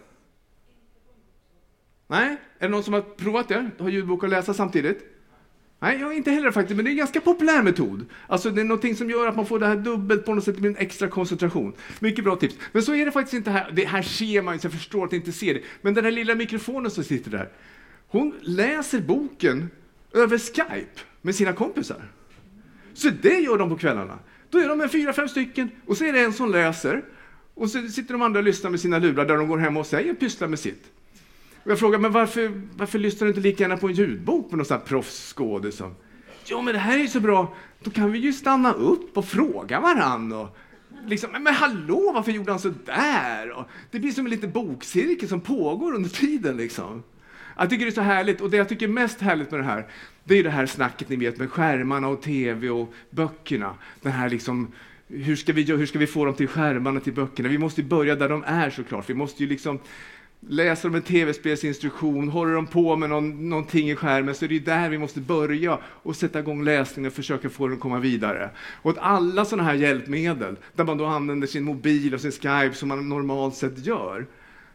Nej? 2.07 2.37
Är 2.59 2.67
det 2.67 2.67
någon 2.67 2.83
som 2.83 2.93
har 2.93 3.01
provat 3.01 3.47
det? 3.47 3.71
Har 3.79 3.89
ljudbok 3.89 4.23
och 4.23 4.29
läsa 4.29 4.53
samtidigt? 4.53 5.12
Nej, 5.83 5.99
jag 5.99 6.17
inte 6.17 6.31
heller 6.31 6.51
faktiskt, 6.51 6.75
men 6.75 6.85
det 6.85 6.89
är 6.89 6.91
en 6.91 6.97
ganska 6.97 7.21
populär 7.21 7.61
metod. 7.61 8.05
Alltså 8.27 8.49
det 8.49 8.61
är 8.61 8.65
någonting 8.65 8.95
som 8.95 9.09
gör 9.09 9.27
att 9.27 9.35
man 9.35 9.45
får 9.45 9.59
det 9.59 9.65
här 9.65 9.75
dubbelt 9.75 10.25
på 10.25 10.33
något 10.33 10.43
sätt, 10.43 10.59
med 10.59 10.69
en 10.69 10.77
extra 10.77 11.07
koncentration. 11.07 11.73
Mycket 11.99 12.23
bra 12.23 12.35
tips. 12.35 12.55
Men 12.71 12.83
så 12.83 12.95
är 12.95 13.05
det 13.05 13.11
faktiskt 13.11 13.33
inte 13.33 13.51
här. 13.51 13.71
Det 13.71 13.85
här 13.85 14.01
ser 14.01 14.41
man 14.41 14.53
ju, 14.53 14.59
så 14.59 14.65
jag 14.65 14.73
förstår 14.73 15.05
att 15.05 15.11
ni 15.11 15.17
inte 15.17 15.31
ser 15.31 15.53
det. 15.53 15.61
Men 15.81 15.93
den 15.93 16.03
här 16.03 16.11
lilla 16.11 16.35
mikrofonen 16.35 16.91
som 16.91 17.03
sitter 17.03 17.31
där, 17.31 17.49
hon 18.07 18.33
läser 18.41 19.01
boken 19.01 19.69
över 20.13 20.37
Skype 20.37 20.99
med 21.21 21.35
sina 21.35 21.53
kompisar. 21.53 22.11
Så 22.93 23.09
det 23.21 23.39
gör 23.39 23.57
de 23.57 23.69
på 23.69 23.77
kvällarna. 23.77 24.19
Då 24.49 24.57
är 24.57 24.67
de 24.67 24.81
en 24.81 24.89
fyra, 24.89 25.13
fem 25.13 25.27
stycken 25.27 25.69
och 25.85 25.97
så 25.97 26.05
är 26.05 26.13
det 26.13 26.19
en 26.19 26.33
som 26.33 26.51
läser 26.51 27.03
och 27.53 27.69
så 27.69 27.87
sitter 27.87 28.13
de 28.13 28.21
andra 28.21 28.39
och 28.39 28.45
lyssnar 28.45 28.71
med 28.71 28.79
sina 28.79 28.99
lurar 28.99 29.25
där 29.25 29.37
de 29.37 29.47
går 29.47 29.57
hem 29.57 29.77
och 29.77 29.85
säger 29.85 30.13
pysslar 30.13 30.47
med 30.47 30.59
sitt. 30.59 30.83
Och 31.63 31.71
jag 31.71 31.79
frågar, 31.79 31.99
men 31.99 32.11
varför, 32.11 32.61
varför 32.77 32.99
lyssnar 32.99 33.25
du 33.25 33.29
inte 33.29 33.41
lika 33.41 33.63
gärna 33.63 33.77
på 33.77 33.87
en 33.87 33.93
ljudbok 33.93 34.51
med 34.51 34.57
någon 34.57 34.65
sån 34.65 34.77
här 34.77 34.85
proffsskådis? 34.85 35.81
Ja, 36.45 36.61
men 36.61 36.73
det 36.73 36.79
här 36.79 36.97
är 36.97 37.01
ju 37.01 37.07
så 37.07 37.19
bra, 37.19 37.55
då 37.83 37.91
kan 37.91 38.11
vi 38.11 38.19
ju 38.19 38.33
stanna 38.33 38.73
upp 38.73 39.17
och 39.17 39.25
fråga 39.25 39.79
varann. 39.79 40.31
Och 40.31 40.57
liksom, 41.05 41.31
men, 41.31 41.43
men 41.43 41.53
hallå, 41.53 42.11
varför 42.13 42.31
gjorde 42.31 42.51
han 42.51 42.59
så 42.59 42.73
där? 42.85 43.51
Och 43.51 43.65
det 43.91 43.99
blir 43.99 44.11
som 44.11 44.25
en 44.25 44.31
liten 44.31 44.51
bokcirkel 44.51 45.29
som 45.29 45.41
pågår 45.41 45.93
under 45.93 46.09
tiden. 46.09 46.57
Liksom. 46.57 47.03
Jag 47.57 47.69
tycker 47.69 47.85
det 47.85 47.91
är 47.91 47.95
så 47.95 48.01
härligt, 48.01 48.41
och 48.41 48.49
det 48.49 48.57
jag 48.57 48.69
tycker 48.69 48.87
är 48.87 48.91
mest 48.91 49.21
härligt 49.21 49.51
med 49.51 49.59
det 49.59 49.63
här, 49.63 49.87
det 50.23 50.39
är 50.39 50.43
det 50.43 50.49
här 50.49 50.65
snacket 50.65 51.09
ni 51.09 51.15
vet 51.15 51.37
med 51.37 51.51
skärmarna 51.51 52.07
och 52.07 52.21
tv 52.21 52.69
och 52.69 52.93
böckerna. 53.09 53.75
Den 54.01 54.11
här 54.11 54.29
liksom 54.29 54.71
hur 55.07 55.35
ska, 55.35 55.53
vi, 55.53 55.63
hur 55.63 55.85
ska 55.85 55.99
vi 55.99 56.07
få 56.07 56.25
dem 56.25 56.33
till 56.33 56.47
skärmarna, 56.47 56.99
till 56.99 57.13
böckerna? 57.13 57.49
Vi 57.49 57.57
måste 57.57 57.83
börja 57.83 58.15
där 58.15 58.29
de 58.29 58.43
är 58.47 58.69
såklart. 58.69 59.09
Vi 59.09 59.13
måste 59.13 59.43
ju 59.43 59.49
liksom 59.49 59.79
Läser 60.47 60.89
de 60.89 60.95
en 60.95 61.01
tv-spelsinstruktion, 61.01 62.29
håller 62.29 62.53
de 62.53 62.67
på 62.67 62.95
med 62.95 63.09
någon, 63.09 63.49
någonting 63.49 63.89
i 63.89 63.95
skärmen 63.95 64.35
så 64.35 64.45
är 64.45 64.49
det 64.49 64.59
där 64.59 64.89
vi 64.89 64.97
måste 64.97 65.19
börja 65.19 65.79
och 65.85 66.15
sätta 66.15 66.39
igång 66.39 66.63
läsningen 66.63 67.07
och 67.07 67.15
försöka 67.15 67.49
få 67.49 67.67
den 67.67 67.75
att 67.75 67.79
komma 67.81 67.99
vidare. 67.99 68.49
Och 68.57 68.91
att 68.91 68.97
alla 68.97 69.45
sådana 69.45 69.63
här 69.63 69.73
hjälpmedel, 69.73 70.55
där 70.75 70.83
man 70.83 70.97
då 70.97 71.05
använder 71.05 71.47
sin 71.47 71.63
mobil 71.63 72.13
och 72.13 72.21
sin 72.21 72.31
Skype 72.31 72.73
som 72.73 72.89
man 72.89 73.09
normalt 73.09 73.55
sett 73.55 73.85
gör, 73.85 74.25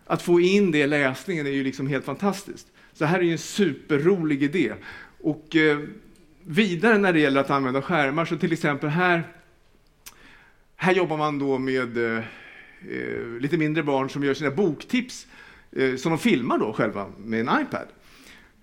att 0.07 0.23
få 0.23 0.41
in 0.41 0.71
det 0.71 0.79
i 0.79 0.87
läsningen 0.87 1.47
är 1.47 1.51
ju 1.51 1.65
liksom 1.65 1.87
helt 1.87 2.05
fantastiskt. 2.05 2.67
Så 2.93 3.05
det 3.05 3.07
här 3.07 3.19
är 3.19 3.23
ju 3.23 3.33
en 3.33 3.39
superrolig 3.39 4.43
idé. 4.43 4.73
Och 5.21 5.57
eh, 5.57 5.79
vidare 6.45 6.99
när 6.99 7.13
det 7.13 7.21
gäller 7.21 7.41
att 7.41 7.51
använda 7.51 7.83
skärmar, 7.83 8.25
så 8.25 8.37
till 8.37 8.53
exempel 8.53 8.91
här, 8.91 9.23
här 10.77 10.95
jobbar 10.95 11.17
man 11.17 11.39
då 11.39 11.59
med 11.59 11.99
eh, 11.99 12.25
eh 12.91 13.41
lite 13.41 13.57
mindre 13.57 13.83
barn 13.83 14.11
som 14.11 14.25
gör 14.25 14.35
sina 14.35 14.51
boktips 14.51 15.27
Eh, 15.77 15.97
som 15.97 16.11
de 16.11 16.19
filmar 16.19 16.59
då 16.59 16.73
själva 16.73 17.07
med 17.19 17.41
en 17.41 17.61
iPad. 17.61 17.87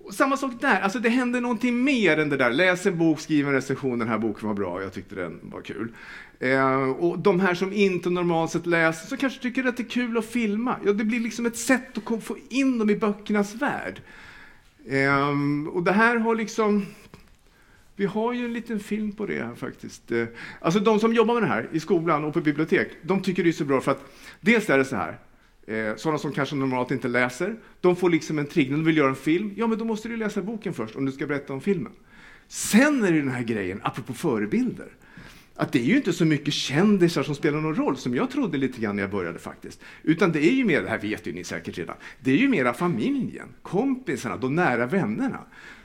Och 0.06 0.14
samma 0.14 0.38
sak 0.38 0.52
där, 0.62 0.82
alltså 0.82 1.00
det 1.00 1.10
händer 1.10 1.42
någonting 1.42 1.84
mer 1.84 2.20
än 2.20 2.30
det 2.30 2.38
där. 2.38 2.50
Läs 2.50 2.86
en 2.86 2.98
bok, 2.98 3.20
skriv 3.20 3.48
en 3.48 3.54
recension, 3.54 4.00
den 4.00 4.08
här 4.08 4.18
boken 4.18 4.48
var 4.48 4.56
bra, 4.56 4.82
jag 4.82 4.94
tyckte 4.94 5.16
den 5.16 5.40
var 5.44 5.62
kul. 5.62 5.92
Eh, 6.40 6.90
och 6.90 7.20
de 7.20 7.40
här 7.40 7.54
som 7.54 7.74
inte 7.74 8.10
normalt 8.10 8.52
sett 8.52 8.66
läser, 8.66 9.08
som 9.08 9.18
kanske 9.18 9.42
tycker 9.42 9.66
att 9.66 9.78
det 9.78 9.84
är 9.84 9.90
kul 9.90 10.18
att 10.18 10.26
filma. 10.26 10.76
Ja, 10.86 10.94
det 10.94 11.04
blir 11.04 11.20
liksom 11.20 11.46
ett 11.46 11.58
sätt 11.58 11.98
att 11.98 12.24
få 12.24 12.38
in 12.50 12.78
dem 12.80 12.90
i 12.90 12.96
böckernas 12.96 13.56
värld. 13.56 14.02
Eh, 14.88 15.30
och 15.74 15.84
det 15.84 15.92
här 15.92 16.16
har 16.16 16.36
liksom... 16.36 16.86
Vi 17.96 18.06
har 18.06 18.34
ju 18.34 18.46
en 18.46 18.54
liten 18.54 18.80
film 18.80 19.12
på 19.12 19.26
det 19.26 19.44
här 19.44 19.56
faktiskt. 19.56 20.12
Eh, 20.12 20.26
alltså 20.62 20.80
de 20.80 21.00
som 21.00 21.14
jobbar 21.14 21.34
med 21.34 21.44
det 21.44 21.48
här 21.48 21.70
i 21.72 21.80
skolan 21.80 22.24
och 22.24 22.34
på 22.34 22.42
bibliotek, 22.42 22.92
de 23.02 23.22
tycker 23.22 23.44
det 23.44 23.50
är 23.50 23.54
så 23.54 23.66
bra 23.66 23.82
för 23.82 23.92
att 23.92 24.04
dels 24.42 24.70
är 24.70 24.78
det 24.78 24.86
så 24.86 24.96
här, 24.96 25.18
Eh, 25.68 25.96
sådana 25.96 26.18
som 26.18 26.32
kanske 26.32 26.56
normalt 26.56 26.92
inte 26.92 27.08
läser, 27.08 27.56
de 27.82 27.96
får 27.96 28.10
liksom 28.10 28.40
en 28.40 28.46
triggning, 28.46 28.80
de 28.80 28.86
vill 28.86 28.98
göra 28.98 29.10
en 29.10 29.16
film. 29.16 29.54
Ja, 29.56 29.68
men 29.68 29.78
då 29.78 29.86
måste 29.86 30.10
du 30.10 30.18
läsa 30.18 30.42
boken 30.42 30.74
först 30.74 30.96
om 30.96 31.06
du 31.06 31.12
ska 31.12 31.28
berätta 31.28 31.54
om 31.54 31.62
filmen. 31.62 31.92
Sen 32.48 33.04
är 33.04 33.12
det 33.12 33.20
den 33.20 33.32
här 33.32 33.44
grejen, 33.44 33.80
apropå 33.84 34.14
förebilder, 34.14 34.88
att 35.56 35.72
det 35.72 35.80
är 35.80 35.84
ju 35.84 35.96
inte 35.96 36.14
så 36.14 36.26
mycket 36.26 36.54
kändisar 36.54 37.24
som 37.24 37.36
spelar 37.36 37.62
någon 37.62 37.76
roll, 37.76 37.98
som 37.98 38.16
jag 38.16 38.32
trodde 38.32 38.58
lite 38.58 38.82
grann 38.82 38.96
när 38.96 39.04
jag 39.04 39.12
började 39.12 39.40
faktiskt. 39.40 39.82
Utan 40.04 40.32
det 40.32 40.46
är 40.46 40.52
ju 40.52 40.66
mer, 40.66 40.82
det 40.82 40.90
här 40.90 41.00
vet 41.00 41.28
ju 41.28 41.34
ni 41.34 41.44
säkert 41.44 41.78
redan, 41.78 41.96
det 42.20 42.32
är 42.32 42.38
ju 42.38 42.48
mera 42.48 42.74
familjen, 42.74 43.48
kompisarna, 43.62 44.38
de 44.38 44.56
nära 44.56 44.86
vännerna. 44.86 45.40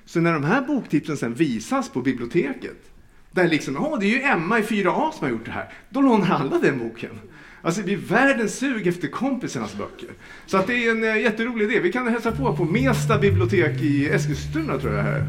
Så 0.05 0.21
när 0.21 0.33
de 0.33 0.45
här 0.45 0.63
boktipsen 0.63 1.17
sen 1.17 1.35
visas 1.35 1.89
på 1.89 2.01
biblioteket, 2.01 2.91
där 3.31 3.49
liksom, 3.49 3.75
ja 3.75 3.97
det 4.01 4.07
är 4.07 4.11
ju 4.11 4.23
Emma 4.23 4.59
i 4.59 4.63
4A 4.63 5.11
som 5.11 5.25
har 5.25 5.31
gjort 5.31 5.45
det 5.45 5.51
här, 5.51 5.73
då 5.91 6.01
lånar 6.01 6.31
alla 6.31 6.59
den 6.59 6.79
boken. 6.79 7.19
Alltså 7.63 7.81
det 7.81 7.85
blir 7.85 7.97
världens 7.97 8.59
sug 8.59 8.87
efter 8.87 9.09
kompisarnas 9.09 9.75
böcker. 9.75 10.09
Så 10.47 10.57
att 10.57 10.67
det 10.67 10.87
är 10.87 10.91
en 10.91 11.05
uh, 11.05 11.23
jätterolig 11.23 11.65
idé. 11.71 11.81
Vi 11.81 11.93
kan 11.93 12.09
hälsa 12.09 12.33
på 12.33 12.57
på 12.57 12.65
Mesta 12.65 13.19
bibliotek 13.19 13.81
i 13.81 14.09
Eskilstuna 14.09 14.79
tror 14.79 14.95
jag 14.95 15.03
här. 15.03 15.27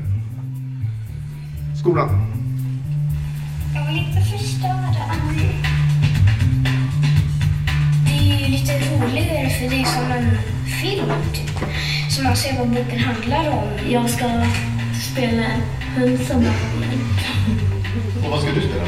Skolan. 1.82 2.10
Jag 3.76 3.88
vill 3.88 3.98
inte 4.08 4.22
förstöra. 4.22 5.06
Det 8.06 8.12
är 8.12 8.40
ju 8.40 8.52
lite 8.52 8.74
roligare 8.74 9.50
för 9.50 9.70
det 9.70 9.82
är 9.82 9.86
som 9.86 10.12
en 10.12 10.38
film 10.82 11.34
typ. 11.34 11.58
Så 12.10 12.24
man 12.24 12.36
ser 12.36 12.58
vad 12.58 12.70
boken 12.70 13.00
handlar 13.00 13.50
om. 13.50 13.70
Jag 13.90 14.10
ska 14.10 14.26
spela 15.12 15.46
hund 15.96 16.20
som 16.20 16.38
Och 18.26 18.32
vad 18.32 18.42
ska 18.42 18.52
du 18.54 18.62
spela? 18.62 18.86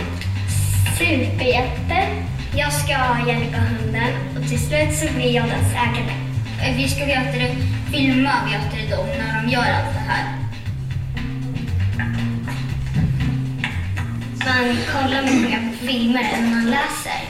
Superhjälte. 0.98 2.08
Jag 2.56 2.74
ska 2.74 2.92
hjälpa 3.28 3.58
hunden 3.58 4.14
och 4.36 4.50
till 4.50 4.60
slut 4.60 4.96
så 4.96 5.14
blir 5.14 5.36
jag 5.36 5.46
dess 5.46 5.74
ägare. 5.74 6.76
Vi 6.78 6.88
ska 6.90 7.06
vet 7.06 7.34
du, 7.34 7.56
filma 7.92 8.32
vet 8.46 8.90
dem 8.90 9.08
när 9.08 9.42
de 9.42 9.50
gör 9.50 9.62
allt 9.62 9.94
det 9.94 10.12
här. 10.12 10.24
Man 14.46 14.78
kollar 14.94 15.24
mycket 15.24 15.80
på 15.80 15.88
filmer 15.88 16.30
än 16.34 16.52
man 16.52 16.66
läser. 16.66 17.22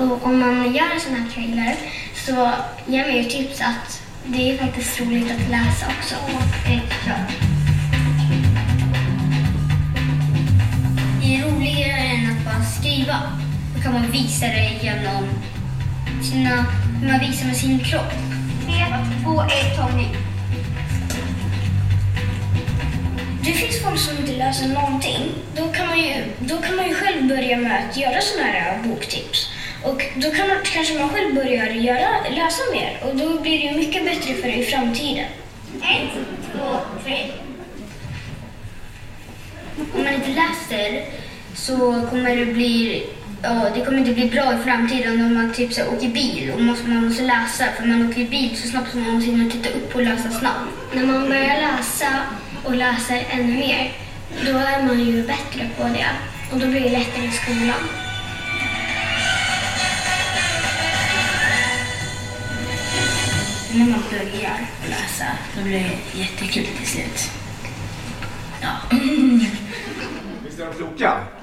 Och 0.00 0.26
om 0.26 0.40
man 0.40 0.74
gör 0.74 0.94
en 0.94 1.00
sån 1.00 1.14
här 1.14 1.30
trailer 1.34 1.76
så 2.14 2.50
ger 2.86 3.06
man 3.06 3.16
ju 3.16 3.24
tips 3.24 3.60
att 3.60 4.02
det 4.26 4.50
är 4.50 4.58
faktiskt 4.58 5.00
roligt 5.00 5.32
att 5.32 5.50
läsa 5.50 5.86
också. 5.98 6.14
Bra. 7.04 7.16
Det 11.20 11.36
är 11.36 11.42
roligare 11.42 12.00
än 12.00 12.30
att 12.30 12.44
bara 12.44 12.64
skriva 12.64 13.43
kan 13.84 13.92
man 13.92 14.10
visa 14.10 14.46
det 14.46 14.78
genom 14.82 15.28
sina, 16.22 16.66
hur 17.00 17.08
man 17.08 17.20
visar 17.20 17.46
med 17.46 17.56
sin 17.56 17.78
kropp. 17.78 18.12
Tre, 18.66 18.84
två, 19.24 19.42
ett, 19.42 19.76
ta. 19.76 19.90
Det 23.44 23.52
finns 23.52 23.82
folk 23.82 23.98
som 23.98 24.16
inte 24.18 24.32
läser 24.32 24.68
någonting. 24.68 25.22
Då 25.56 25.68
kan 25.72 25.86
man 25.86 25.98
ju, 25.98 26.14
då 26.38 26.58
kan 26.58 26.76
man 26.76 26.88
ju 26.88 26.94
själv 26.94 27.28
börja 27.28 27.56
med 27.56 27.84
att 27.90 27.96
göra 27.96 28.20
sådana 28.20 28.50
här 28.50 28.82
boktips. 28.82 29.50
Och 29.82 30.02
då 30.16 30.30
kan 30.30 30.48
man, 30.48 30.56
kanske 30.64 30.98
man 30.98 31.08
själv 31.08 31.34
börjar 31.34 31.66
göra, 31.66 32.08
läsa 32.30 32.62
mer 32.72 33.00
och 33.04 33.16
då 33.16 33.40
blir 33.40 33.58
det 33.58 33.64
ju 33.64 33.78
mycket 33.78 34.04
bättre 34.04 34.34
för 34.34 34.48
dig 34.48 34.60
i 34.60 34.64
framtiden. 34.64 35.26
Ett, 35.82 36.12
två, 36.52 36.76
tre. 37.04 37.30
Om 39.94 40.04
man 40.04 40.14
inte 40.14 40.28
läser 40.28 41.04
så 41.54 41.76
kommer 42.10 42.36
det 42.36 42.46
bli 42.46 43.06
ja, 43.44 43.70
det 43.74 43.84
kommer 43.84 43.98
inte 43.98 44.12
bli 44.12 44.30
bra 44.30 44.54
i 44.54 44.64
framtiden 44.64 45.26
om 45.26 45.34
man 45.34 45.52
typ 45.52 45.72
så 45.72 45.82
åker 45.86 46.08
bil 46.08 46.52
och 46.54 46.60
måste, 46.60 46.88
man 46.88 47.04
måste 47.04 47.22
läsa. 47.22 47.64
För 47.76 47.86
man 47.86 48.10
åker 48.10 48.24
bil 48.24 48.56
så 48.56 48.68
snabbt 48.68 48.90
som 48.90 49.02
man 49.02 49.14
måste 49.14 49.30
hinna 49.30 49.50
titta 49.50 49.68
upp 49.68 49.94
och 49.94 50.02
läsa 50.02 50.30
snabbt. 50.30 50.70
När 50.94 51.06
man 51.06 51.28
börjar 51.28 51.60
läsa 51.60 52.08
och 52.64 52.74
läser 52.74 53.26
ännu 53.30 53.58
mer, 53.58 53.92
då 54.46 54.58
är 54.58 54.82
man 54.82 55.00
ju 55.00 55.26
bättre 55.26 55.68
på 55.76 55.82
det. 55.82 56.10
Och 56.52 56.58
då 56.60 56.66
blir 56.66 56.80
det 56.80 56.90
lättare 56.90 57.26
i 57.26 57.30
skolan. 57.30 57.82
När 63.74 63.90
man 63.90 64.02
börjar 64.10 64.58
läsa, 64.88 65.26
då 65.56 65.64
blir 65.64 65.72
det 65.72 66.18
jättekul 66.20 66.66
till 66.78 66.86
slut. 66.86 67.30
Ja. 68.62 68.96
Visst 70.44 70.60
är 70.60 70.66
de 70.66 70.74
kloka? 70.74 71.33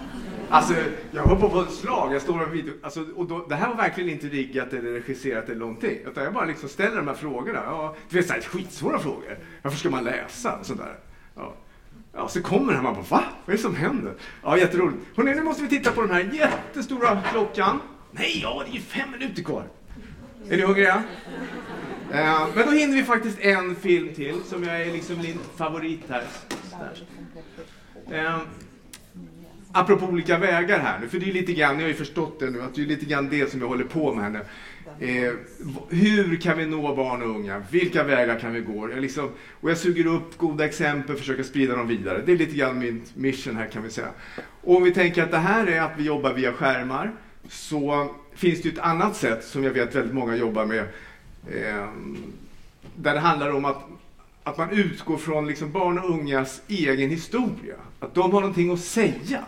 Alltså, 0.51 0.73
jag 1.11 1.23
hoppar 1.23 1.49
på 1.49 1.61
ett 1.61 1.71
slag, 1.71 2.13
jag 2.13 2.21
står 2.21 2.41
och 2.41 2.55
video, 2.55 2.73
alltså, 2.83 3.05
och 3.15 3.27
då, 3.27 3.45
det 3.49 3.55
här 3.55 3.67
var 3.67 3.75
verkligen 3.75 4.09
inte 4.09 4.27
riggat 4.27 4.73
eller 4.73 4.91
regisserat 4.91 5.49
eller 5.49 5.59
någonting. 5.59 5.97
Utan 6.05 6.23
jag 6.23 6.33
bara 6.33 6.45
liksom 6.45 6.69
ställer 6.69 6.95
de 6.95 7.07
här 7.07 7.15
frågorna. 7.15 7.59
Ja, 7.65 7.95
du 8.09 8.17
vet, 8.17 8.27
så 8.27 8.33
här, 8.33 8.41
skitsvåra 8.41 8.99
frågor. 8.99 9.37
Varför 9.61 9.77
ska 9.77 9.89
man 9.89 10.03
läsa? 10.03 10.57
Och 10.57 10.65
sådär. 10.65 10.95
Ja. 11.35 11.53
Ja, 12.13 12.27
så 12.27 12.41
kommer 12.43 12.73
han 12.73 12.83
man 12.83 12.93
bara, 12.93 13.03
va? 13.09 13.23
Vad 13.45 13.53
är 13.53 13.57
det 13.57 13.63
som 13.63 13.75
händer? 13.75 14.13
Ja, 14.43 14.57
jätteroligt. 14.57 14.99
Hörrni, 15.15 15.35
nu 15.35 15.43
måste 15.43 15.63
vi 15.63 15.69
titta 15.69 15.91
på 15.91 16.01
den 16.01 16.11
här 16.11 16.29
jättestora 16.33 17.21
klockan. 17.31 17.79
Nej, 18.11 18.39
ja, 18.43 18.63
det 18.65 18.71
är 18.71 18.73
ju 18.73 18.81
fem 18.81 19.11
minuter 19.11 19.43
kvar. 19.43 19.63
Är 20.49 20.57
ni 20.57 20.63
hungriga? 20.63 21.03
Eh, 22.11 22.47
men 22.55 22.65
då 22.65 22.71
hinner 22.71 22.95
vi 22.95 23.03
faktiskt 23.03 23.39
en 23.39 23.75
film 23.75 24.13
till 24.13 24.43
som 24.43 24.63
jag 24.63 24.81
är 24.81 24.91
liksom 24.91 25.17
min 25.17 25.39
favorit 25.55 26.01
här. 26.09 26.23
Eh, 28.11 28.39
apropå 29.73 30.05
olika 30.05 30.37
vägar 30.37 30.79
här 30.79 30.99
nu, 30.99 31.07
för 31.07 31.19
det 31.19 31.29
är 31.29 31.33
lite 31.33 31.53
grann, 31.53 31.77
ni 31.77 31.81
har 31.81 31.89
ju 31.89 31.95
förstått 31.95 32.39
det 32.39 32.49
nu, 32.49 32.61
att 32.61 32.75
det 32.75 32.81
är 32.81 32.85
lite 32.85 33.05
grann 33.05 33.29
det 33.29 33.51
som 33.51 33.61
jag 33.61 33.67
håller 33.67 33.83
på 33.83 34.13
med 34.13 34.23
här 34.23 34.31
nu. 34.31 34.39
Eh, 34.99 35.33
hur 35.89 36.35
kan 36.35 36.57
vi 36.57 36.65
nå 36.65 36.95
barn 36.95 37.21
och 37.21 37.29
unga? 37.29 37.63
Vilka 37.71 38.03
vägar 38.03 38.39
kan 38.39 38.53
vi 38.53 38.61
gå? 38.61 38.89
Jag 38.89 39.01
liksom, 39.01 39.29
och 39.61 39.69
jag 39.69 39.77
suger 39.77 40.05
upp 40.05 40.37
goda 40.37 40.65
exempel, 40.65 41.13
och 41.13 41.19
försöker 41.19 41.43
sprida 41.43 41.75
dem 41.75 41.87
vidare. 41.87 42.23
Det 42.25 42.31
är 42.31 42.37
lite 42.37 42.55
grann 42.55 42.79
min 42.79 43.01
mission 43.13 43.55
här 43.55 43.67
kan 43.67 43.83
vi 43.83 43.89
säga. 43.89 44.09
Och 44.61 44.75
om 44.75 44.83
vi 44.83 44.93
tänker 44.93 45.23
att 45.23 45.31
det 45.31 45.37
här 45.37 45.67
är 45.67 45.81
att 45.81 45.93
vi 45.97 46.03
jobbar 46.03 46.33
via 46.33 46.53
skärmar, 46.53 47.11
så 47.49 48.09
finns 48.35 48.61
det 48.61 48.69
ju 48.69 48.73
ett 48.73 48.79
annat 48.79 49.15
sätt 49.15 49.43
som 49.43 49.63
jag 49.63 49.71
vet 49.71 49.95
väldigt 49.95 50.13
många 50.13 50.35
jobbar 50.35 50.65
med. 50.65 50.79
Eh, 51.51 51.87
där 52.95 53.13
det 53.13 53.19
handlar 53.19 53.51
om 53.51 53.65
att, 53.65 53.83
att 54.43 54.57
man 54.57 54.69
utgår 54.69 55.17
från 55.17 55.47
liksom 55.47 55.71
barn 55.71 55.99
och 55.99 56.09
ungas 56.09 56.61
egen 56.67 57.09
historia. 57.09 57.75
Att 57.99 58.13
de 58.13 58.31
har 58.31 58.41
någonting 58.41 58.73
att 58.73 58.79
säga. 58.79 59.45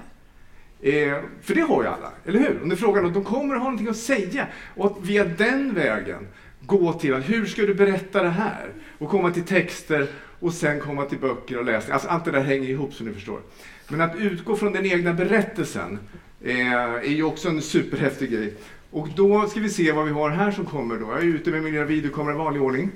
Eh, 0.83 1.17
för 1.41 1.55
det 1.55 1.61
har 1.61 1.83
ju 1.83 1.89
alla, 1.89 2.11
eller 2.25 2.39
hur? 2.39 2.59
Om 2.63 2.77
frågan 2.77 3.05
om 3.05 3.13
de 3.13 3.23
kommer 3.23 3.55
att 3.55 3.61
ha 3.61 3.69
någonting 3.69 3.87
att 3.87 3.97
säga. 3.97 4.47
Och 4.75 4.85
att 4.85 5.05
via 5.05 5.25
den 5.25 5.73
vägen 5.73 6.27
gå 6.61 6.93
till 6.93 7.13
att 7.13 7.29
hur 7.29 7.45
ska 7.45 7.61
du 7.61 7.73
berätta 7.73 8.23
det 8.23 8.29
här? 8.29 8.69
Och 8.97 9.09
komma 9.09 9.31
till 9.31 9.43
texter 9.43 10.07
och 10.39 10.53
sen 10.53 10.79
komma 10.79 11.05
till 11.05 11.17
böcker 11.17 11.57
och 11.57 11.65
läsning. 11.65 11.93
Alltså 11.93 12.07
allt 12.07 12.25
det 12.25 12.31
där 12.31 12.41
hänger 12.41 12.69
ihop 12.69 12.93
som 12.93 13.07
ni 13.07 13.13
förstår. 13.13 13.39
Men 13.87 14.01
att 14.01 14.15
utgå 14.15 14.55
från 14.55 14.73
den 14.73 14.85
egna 14.85 15.13
berättelsen 15.13 15.99
eh, 16.41 16.73
är 16.73 17.03
ju 17.03 17.23
också 17.23 17.49
en 17.49 17.61
superhäftig 17.61 18.31
grej. 18.31 18.53
Och 18.91 19.07
då 19.15 19.47
ska 19.47 19.59
vi 19.59 19.69
se 19.69 19.91
vad 19.91 20.05
vi 20.05 20.11
har 20.11 20.29
här 20.29 20.51
som 20.51 20.65
kommer 20.65 20.97
då. 20.97 21.05
Jag 21.11 21.17
är 21.19 21.23
ute 21.23 21.49
med 21.49 21.63
min 21.63 21.73
lilla 21.73 21.85
videokamera 21.85 22.35
i 22.35 22.37
vanlig 22.37 22.61
ordning 22.61 22.91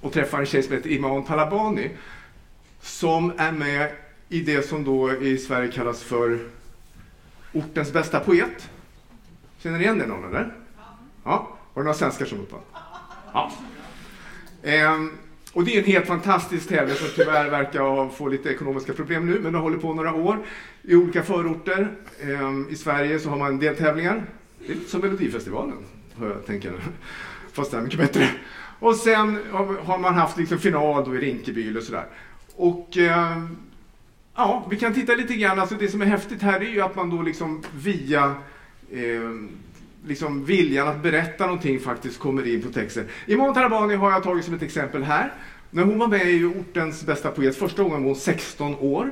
och 0.00 0.12
träffar 0.12 0.40
en 0.40 0.46
tjej 0.46 0.62
som 0.62 0.74
heter 0.74 0.90
Iman 0.90 1.24
Talabani 1.24 1.90
som 2.80 3.32
är 3.36 3.52
med 3.52 3.90
i 4.28 4.40
det 4.40 4.68
som 4.68 4.84
då 4.84 5.12
i 5.22 5.38
Sverige 5.38 5.72
kallas 5.72 6.02
för 6.02 6.38
ortens 7.52 7.92
bästa 7.92 8.20
poet. 8.20 8.70
Känner 9.58 9.78
ni 9.78 9.84
igen 9.84 9.98
det 9.98 10.06
någon 10.06 10.28
eller? 10.28 10.54
Ja. 11.24 11.58
Var 11.74 11.82
det 11.82 11.84
några 11.84 11.94
svenskar 11.94 12.26
som 12.26 12.38
ropade? 12.38 12.62
Ja. 13.32 13.52
Ehm, 14.62 15.10
och 15.52 15.64
det 15.64 15.74
är 15.74 15.78
en 15.78 15.84
helt 15.84 16.06
fantastisk 16.06 16.68
tävling 16.68 16.96
som 16.96 17.08
tyvärr 17.16 17.50
verkar 17.50 18.08
få 18.08 18.28
lite 18.28 18.50
ekonomiska 18.50 18.92
problem 18.92 19.26
nu, 19.26 19.40
men 19.40 19.52
det 19.52 19.58
håller 19.58 19.78
på 19.78 19.94
några 19.94 20.14
år. 20.14 20.38
I 20.82 20.94
olika 20.94 21.22
förorter 21.22 21.90
ehm, 22.22 22.66
i 22.70 22.76
Sverige 22.76 23.18
så 23.18 23.30
har 23.30 23.36
man 23.36 23.58
deltävlingar. 23.58 24.24
Det 24.58 24.72
är 24.72 24.74
lite 24.74 24.90
som 24.90 25.00
Melodifestivalen, 25.00 25.76
hör 26.18 26.28
jag 26.30 26.46
tänker. 26.46 26.72
Fast 27.52 27.70
det 27.70 27.76
är 27.76 27.80
mycket 27.80 27.98
bättre. 27.98 28.28
Och 28.78 28.96
sen 28.96 29.38
har 29.82 29.98
man 29.98 30.14
haft 30.14 30.38
liksom 30.38 30.58
final 30.58 31.04
då 31.04 31.16
i 31.16 31.18
Rinkeby 31.18 31.78
och 31.78 31.82
sådär. 31.82 32.06
Och 32.56 32.96
ehm, 32.96 33.56
ja, 34.34 34.66
vi 34.70 34.76
kan 34.76 34.94
titta 34.94 35.14
lite 35.14 35.34
grann. 35.34 35.58
Alltså 35.58 35.74
det 35.74 35.88
som 35.88 36.02
är 36.02 36.06
häftigt 36.06 36.42
här 36.42 36.60
är 36.60 36.70
ju 36.70 36.80
att 36.80 36.96
man 36.96 37.10
då 37.10 37.22
liksom 37.22 37.62
via 37.74 38.34
eh, 38.92 39.30
liksom 40.06 40.44
viljan 40.44 40.88
att 40.88 41.02
berätta 41.02 41.46
någonting 41.46 41.80
faktiskt 41.80 42.18
kommer 42.18 42.54
in 42.54 42.62
på 42.62 42.68
texten. 42.68 43.08
Imam 43.26 43.54
Tarabani 43.54 43.94
har 43.94 44.10
jag 44.10 44.22
tagit 44.22 44.44
som 44.44 44.54
ett 44.54 44.62
exempel 44.62 45.02
här. 45.02 45.32
När 45.70 45.82
hon 45.82 45.98
var 45.98 46.06
med 46.06 46.26
i 46.26 46.44
ortens 46.44 47.06
bästa 47.06 47.30
poet, 47.30 47.56
första 47.56 47.82
gången 47.82 48.02
var 48.02 48.06
hon 48.06 48.16
16 48.16 48.74
år. 48.74 49.10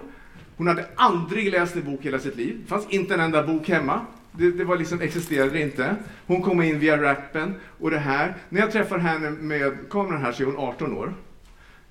Hon 0.57 0.67
hade 0.67 0.87
aldrig 0.95 1.51
läst 1.51 1.77
en 1.77 1.85
bok 1.85 2.01
hela 2.03 2.19
sitt 2.19 2.37
liv. 2.37 2.59
Det 2.63 2.69
fanns 2.69 2.87
inte 2.89 3.15
en 3.15 3.21
enda 3.21 3.47
bok 3.47 3.69
hemma. 3.69 4.01
Det, 4.33 4.51
det 4.51 4.65
var 4.65 4.77
liksom, 4.77 5.01
existerade 5.01 5.61
inte. 5.61 5.97
Hon 6.27 6.43
kom 6.43 6.63
in 6.63 6.79
via 6.79 7.03
rappen 7.03 7.55
och 7.81 7.91
det 7.91 7.99
här. 7.99 8.35
När 8.49 8.61
jag 8.61 8.73
träffar 8.73 8.99
henne 8.99 9.31
med 9.31 9.77
kameran 9.91 10.23
här 10.23 10.33
så 10.33 10.43
är 10.43 10.47
hon 10.47 10.59
18 10.59 10.97
år. 10.97 11.15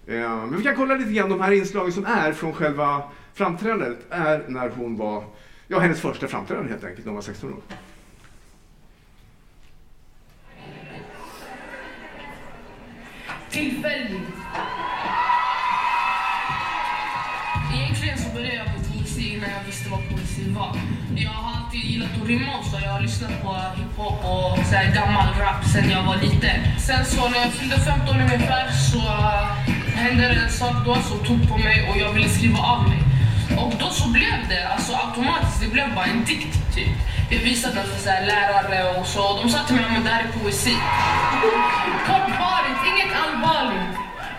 Eh, 0.08 0.46
men 0.46 0.58
vi 0.58 0.64
kan 0.64 0.76
kolla 0.76 0.96
lite 0.96 1.12
grann 1.12 1.30
de 1.30 1.42
här 1.42 1.52
inslagen 1.52 1.92
som 1.92 2.06
är 2.06 2.32
från 2.32 2.54
själva 2.54 3.04
framträdandet. 3.40 3.98
Är 4.10 4.44
när 4.48 4.70
hon 4.70 4.98
var, 4.98 5.24
ja 5.68 5.80
hennes 5.80 6.02
första 6.02 6.28
framträdande 6.28 6.72
helt 6.72 6.84
enkelt, 6.84 7.06
när 7.06 7.10
hon 7.10 7.16
var 7.16 7.22
16 7.22 7.54
år. 7.54 7.60
Tillfälligt. 13.50 14.30
Egentligen 17.76 18.18
så 18.18 18.34
började 18.34 18.56
jag 18.56 18.66
på 18.66 18.80
poesi 18.94 19.34
innan 19.34 19.50
jag 19.50 19.64
visste 19.66 19.90
vad 19.90 20.00
poesi 20.10 20.52
var. 20.52 20.76
Jag 21.16 21.30
har 21.30 21.52
alltid 21.58 21.82
gillat 21.82 22.10
att 22.22 22.28
rimma 22.28 22.64
så 22.64 22.78
jag 22.86 22.92
har 22.92 23.02
lyssnat 23.02 23.42
på 23.44 23.52
hiphop 23.78 24.20
och 24.34 24.66
så 24.66 24.76
här 24.76 24.96
gammal 24.96 25.28
rap 25.40 25.66
sen 25.74 25.90
jag 25.90 26.04
var 26.04 26.16
liten. 26.16 26.58
Sen 26.88 27.06
så 27.06 27.30
när 27.30 27.38
jag 27.38 27.52
fyllde 27.54 27.78
15 27.78 28.16
ungefär 28.16 28.72
så 28.72 29.02
hände 30.02 30.24
det 30.28 30.42
en 30.46 30.50
sak 30.50 30.76
då 30.86 30.96
som 30.96 31.18
tog 31.28 31.50
på 31.50 31.58
mig 31.58 31.90
och 31.90 31.98
jag 31.98 32.14
ville 32.14 32.30
skriva 32.30 32.60
av 32.60 32.90
mig. 32.90 33.09
Så 34.10 34.14
blev 34.14 34.40
det 34.50 34.64
alltså 34.74 34.94
automatiskt, 34.94 35.62
det 35.62 35.68
blev 35.68 35.96
bara 35.96 36.06
en 36.06 36.24
dikt 36.26 36.76
typ. 36.76 36.98
Jag 37.30 37.40
visade 37.40 37.76
den 37.76 37.86
för 37.86 38.00
så 38.04 38.10
här, 38.10 38.26
lärare 38.26 39.00
och 39.00 39.08
så. 39.08 39.38
De 39.42 39.50
sa 39.50 39.60
till 39.64 39.76
mig 39.76 39.86
att 39.98 40.04
det 40.04 40.10
här 40.10 40.24
är 40.24 40.40
poesi. 40.40 40.76
Kortvarigt, 42.08 42.82
inget 42.92 43.14
allvarligt. 43.24 43.96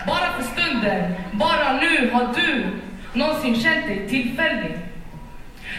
Bara 0.07 0.27
för 0.37 0.43
stunden. 0.53 1.15
Bara 1.31 1.73
nu 1.73 2.11
har 2.13 2.33
du 2.35 2.79
någonsin 3.13 3.55
känt 3.63 3.87
dig 3.87 4.09
tillfällig. 4.09 4.77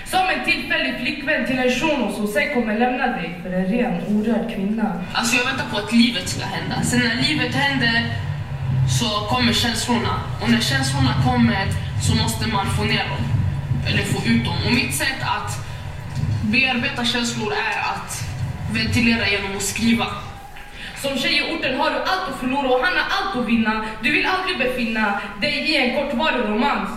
Som 0.07 0.21
en 0.35 0.45
tillfällig 0.45 1.01
flickvän 1.01 1.47
till 1.47 1.59
en 1.59 1.71
shuno 1.71 2.13
som 2.17 2.27
sen 2.27 2.55
kommer 2.55 2.79
lämna 2.79 3.07
dig 3.07 3.41
för 3.43 3.53
en 3.53 3.67
ren 3.67 3.95
orörd 4.09 4.55
kvinna. 4.55 5.03
Alltså 5.13 5.37
jag 5.37 5.45
väntar 5.45 5.65
på 5.73 5.77
att 5.79 5.93
livet 5.93 6.29
ska 6.29 6.45
hända. 6.45 6.83
Sen 6.83 7.01
när 7.01 7.17
livet 7.29 7.55
händer 7.55 8.07
så 8.99 9.27
kommer 9.35 9.53
känslorna. 9.53 10.15
Och 10.41 10.51
när 10.51 10.61
känslorna 10.61 11.15
kommer 11.25 11.67
så 12.07 12.15
måste 12.23 12.49
man 12.49 12.67
få 12.67 12.85
ner 12.85 13.09
dem. 13.09 13.32
Eller 13.87 14.03
få 14.03 14.27
ut 14.27 14.45
dem. 14.45 14.57
Och 14.67 14.73
mitt 14.73 14.95
sätt 14.95 15.23
att 15.23 15.51
bearbeta 16.43 17.05
känslor 17.05 17.53
är 17.53 17.81
att 17.81 18.25
ventilera 18.73 19.29
genom 19.29 19.57
att 19.57 19.63
skriva. 19.63 20.07
Som 21.03 21.19
tjej 21.19 21.37
i 21.39 21.57
orten 21.57 21.81
har 21.81 21.91
du 21.91 21.97
allt 21.97 22.29
att 22.33 22.41
förlora 22.41 22.69
och 22.69 22.85
han 22.85 22.97
har 22.97 23.07
allt 23.17 23.37
att 23.37 23.49
vinna. 23.49 23.85
Du 24.03 24.13
vill 24.13 24.27
aldrig 24.27 24.59
befinna 24.59 25.21
dig 25.41 25.55
i 25.71 25.77
en 25.77 25.97
kortvarig 25.97 26.49
romans. 26.49 26.91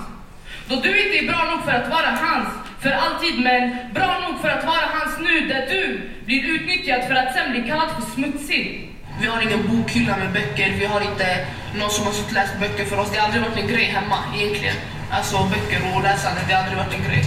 Då 0.68 0.76
du 0.76 1.04
inte 1.04 1.18
är 1.18 1.28
bra 1.28 1.44
nog 1.52 1.64
för 1.64 1.72
att 1.72 1.90
vara 1.90 2.10
hans 2.10 2.48
för 2.80 2.92
alltid 2.92 3.40
men 3.40 3.78
bra 3.94 4.20
nog 4.20 4.42
för 4.42 4.50
att 4.50 4.66
vara 4.66 4.86
hans 4.94 5.20
nu 5.20 5.48
där 5.48 5.68
du 5.70 6.10
blir 6.26 6.44
utnyttjad 6.44 7.08
för 7.08 7.16
att 7.16 7.34
sen 7.34 7.52
bli 7.52 7.62
kallad 7.70 7.90
för 7.96 8.12
smutsig. 8.12 8.92
Vi 9.22 9.28
har 9.28 9.42
ingen 9.42 9.68
bokhylla 9.68 10.18
med 10.18 10.32
böcker, 10.34 10.74
vi 10.80 10.86
har 10.86 11.02
inte 11.02 11.48
någon 11.76 11.90
som 11.90 12.06
har 12.06 12.14
suttit 12.14 12.34
läst 12.34 12.60
böcker 12.60 12.86
för 12.86 13.00
oss. 13.00 13.12
Det 13.12 13.18
har 13.18 13.26
aldrig 13.26 13.44
varit 13.44 13.58
en 13.58 13.68
grej 13.68 13.84
hemma 13.84 14.18
egentligen. 14.36 14.76
Alltså 15.12 15.38
böcker 15.44 15.82
och 15.96 16.04
läsande, 16.04 16.42
det 16.48 16.54
har 16.54 16.64
aldrig 16.64 16.78
varit 16.78 16.94
en 16.94 17.04
grej. 17.04 17.26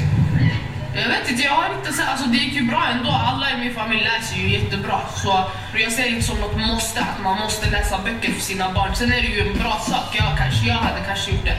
Jag 0.94 1.08
vet 1.08 1.30
inte, 1.30 1.42
jag 1.42 1.52
har 1.52 1.74
inte 1.78 1.92
så, 1.92 2.02
alltså 2.02 2.26
det 2.28 2.36
gick 2.36 2.54
ju 2.54 2.62
bra 2.62 2.82
ändå. 2.92 3.10
Alla 3.10 3.50
i 3.50 3.56
min 3.64 3.74
familj 3.74 4.04
läser 4.04 4.36
ju 4.36 4.48
jättebra. 4.48 5.00
Så 5.16 5.44
jag 5.84 5.92
ser 5.92 6.02
det 6.02 6.08
inte 6.08 6.22
som 6.22 6.38
något 6.40 6.56
måste, 6.56 7.00
att 7.00 7.22
man 7.22 7.38
måste 7.38 7.70
läsa 7.70 7.98
böcker 8.04 8.32
för 8.32 8.40
sina 8.40 8.72
barn. 8.72 8.94
Sen 8.94 9.12
är 9.12 9.22
det 9.22 9.28
ju 9.28 9.40
en 9.48 9.58
bra 9.58 9.78
sak, 9.90 10.16
ja, 10.18 10.24
kanske, 10.38 10.68
jag 10.68 10.74
hade 10.74 11.00
kanske 11.06 11.30
gjort 11.30 11.44
det. 11.44 11.58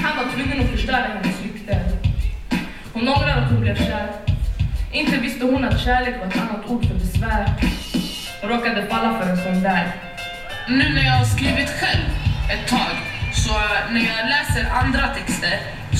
Han 0.00 0.16
var 0.16 0.32
tvungen 0.32 0.60
att 0.60 0.70
förstöra 0.70 0.96
hennes 0.96 1.42
rykte. 1.42 1.80
Hon 2.92 3.08
ångrar 3.08 3.36
att 3.42 3.50
hon 3.50 3.60
blev 3.60 3.76
kär. 3.76 4.12
Inte 4.92 5.16
visste 5.16 5.44
hon 5.44 5.64
att 5.64 5.80
kärlek 5.80 6.14
var 6.20 6.26
ett 6.26 6.40
annat 6.40 6.66
ord 6.66 6.86
för 6.86 6.94
besvär. 6.94 7.54
Och 8.42 8.48
råkade 8.48 8.86
falla 8.86 9.20
för 9.20 9.30
en 9.30 9.36
sån 9.36 9.62
där. 9.62 9.92
Nu 10.68 10.94
när 10.94 11.04
jag 11.04 11.12
har 11.12 11.24
skrivit 11.24 11.70
själv 11.80 12.04
ett 12.50 12.68
tag, 12.68 13.13
så 13.44 13.54
när 13.94 14.04
jag 14.12 14.22
läser 14.34 14.64
andra 14.82 15.04
texter 15.14 15.54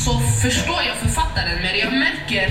så 0.04 0.12
förstår 0.44 0.80
jag 0.88 0.96
författaren 0.96 1.62
mer. 1.62 1.74
Jag 1.84 1.92
märker, 1.92 2.44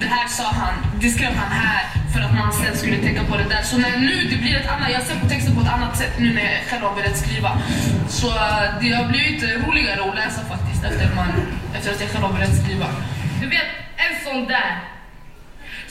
det 0.00 0.06
här 0.06 0.28
sa 0.28 0.44
han, 0.62 0.74
det 1.00 1.08
skrev 1.10 1.32
han 1.42 1.52
här 1.52 1.84
för 2.12 2.20
att 2.20 2.34
man 2.34 2.52
sen 2.52 2.76
skulle 2.76 2.96
tänka 2.96 3.24
på 3.30 3.36
det 3.36 3.48
där. 3.54 3.62
Så 3.62 3.78
när 3.78 3.96
nu 3.98 4.16
det 4.30 4.36
blir 4.36 4.56
ett 4.56 4.68
annat, 4.74 4.90
jag 4.92 5.02
ser 5.02 5.20
på 5.20 5.28
texten 5.28 5.54
på 5.54 5.60
ett 5.60 5.72
annat 5.76 5.96
sätt 5.98 6.12
nu 6.18 6.34
när 6.34 6.42
jag 6.52 6.62
själv 6.68 6.82
har 6.82 6.94
börjat 6.94 7.16
skriva. 7.16 7.50
Så 8.08 8.26
eh, 8.26 8.64
det 8.80 8.90
har 8.98 9.06
blivit 9.12 9.42
roligare 9.66 10.00
att 10.08 10.16
läsa 10.16 10.40
faktiskt 10.52 10.84
efter, 10.84 11.14
man, 11.14 11.30
efter 11.76 11.90
att 11.92 12.00
jag 12.00 12.10
själv 12.10 12.24
har 12.24 12.32
börjat 12.32 12.56
skriva. 12.62 12.86
Du 13.40 13.46
vet, 13.48 13.68
en 14.06 14.14
sån 14.24 14.46
där 14.46 14.70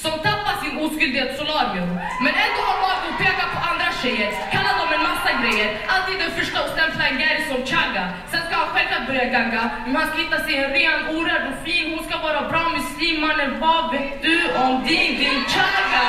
som 0.05 0.15
tappar 0.27 0.55
sin 0.63 0.75
oskuld 0.85 1.13
i 1.15 1.19
ett 1.25 1.37
solarium 1.41 1.91
men 2.23 2.33
ändå 2.45 2.61
har 2.69 2.77
mage 2.85 3.07
att 3.11 3.17
peka 3.23 3.45
på 3.53 3.59
andra 3.69 3.89
tjejer, 4.01 4.31
kalla 4.55 4.71
dem 4.79 4.89
en 4.97 5.03
massa 5.09 5.31
grejer. 5.41 5.67
Alltid 5.93 6.15
den 6.23 6.31
första 6.39 6.57
att 6.63 6.71
stämpla 6.75 7.03
en 7.09 7.17
Gary 7.21 7.43
som 7.51 7.59
Chaga. 7.69 8.05
Sen 8.31 8.41
ska 8.45 8.53
han 8.61 8.69
självklart 8.73 9.07
börja 9.09 9.25
gagga, 9.35 9.61
men 9.85 9.95
han 9.95 10.07
ska 10.09 10.17
hitta 10.23 10.39
sig 10.45 10.53
en 10.63 10.69
ren, 10.77 10.99
orörd 11.15 11.43
och 11.49 11.57
fin. 11.65 11.85
Hon 11.93 12.03
ska 12.07 12.15
vara 12.27 12.41
bra 12.51 12.63
muslim, 12.77 13.15
mannen. 13.25 13.51
Vad 13.65 13.83
vet 13.93 14.21
du 14.25 14.37
om 14.63 14.73
din, 14.87 15.11
din 15.21 15.41
Chaga? 15.53 16.07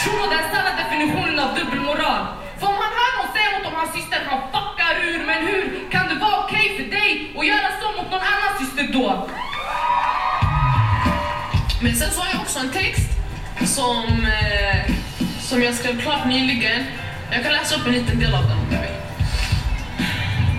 Shuno, 0.00 0.24
den 0.34 0.44
sanna 0.52 0.72
definitionen 0.82 1.38
av 1.44 1.50
dubbelmoral. 1.58 2.22
För 2.58 2.66
om 2.72 2.78
han 2.84 2.92
hör 3.00 3.12
någon 3.18 3.30
säga 3.36 3.48
något 3.54 3.66
om 3.70 3.76
hans 3.80 3.92
syster, 3.98 4.20
han 4.30 4.40
fuckar 4.54 4.94
ur. 5.10 5.20
Men 5.30 5.38
hur 5.48 5.62
kan 5.92 6.04
det 6.10 6.16
vara 6.24 6.36
okej 6.44 6.66
okay 6.66 6.76
för 6.78 6.86
dig 6.96 7.10
att 7.38 7.46
göra 7.52 7.68
så 7.80 7.86
mot 7.96 8.08
någon 8.12 8.24
annan 8.32 8.52
syster 8.60 8.84
då? 8.98 9.08
Men 11.84 11.94
sen 11.94 12.10
så 12.10 12.20
har 12.20 12.28
jag 12.32 12.40
också 12.40 12.58
en 12.58 12.70
text 12.70 13.10
som, 13.76 14.04
eh, 14.40 14.92
som 15.40 15.62
jag 15.62 15.74
skrev 15.74 16.00
klart 16.00 16.24
nyligen. 16.26 16.84
Jag 17.30 17.42
kan 17.42 17.52
läsa 17.52 17.74
upp 17.76 17.86
en 17.86 17.92
liten 17.92 18.18
del 18.18 18.34
av 18.34 18.42
den 18.42 18.58
om 18.58 18.66
du 18.70 18.76
vill. 18.84 18.96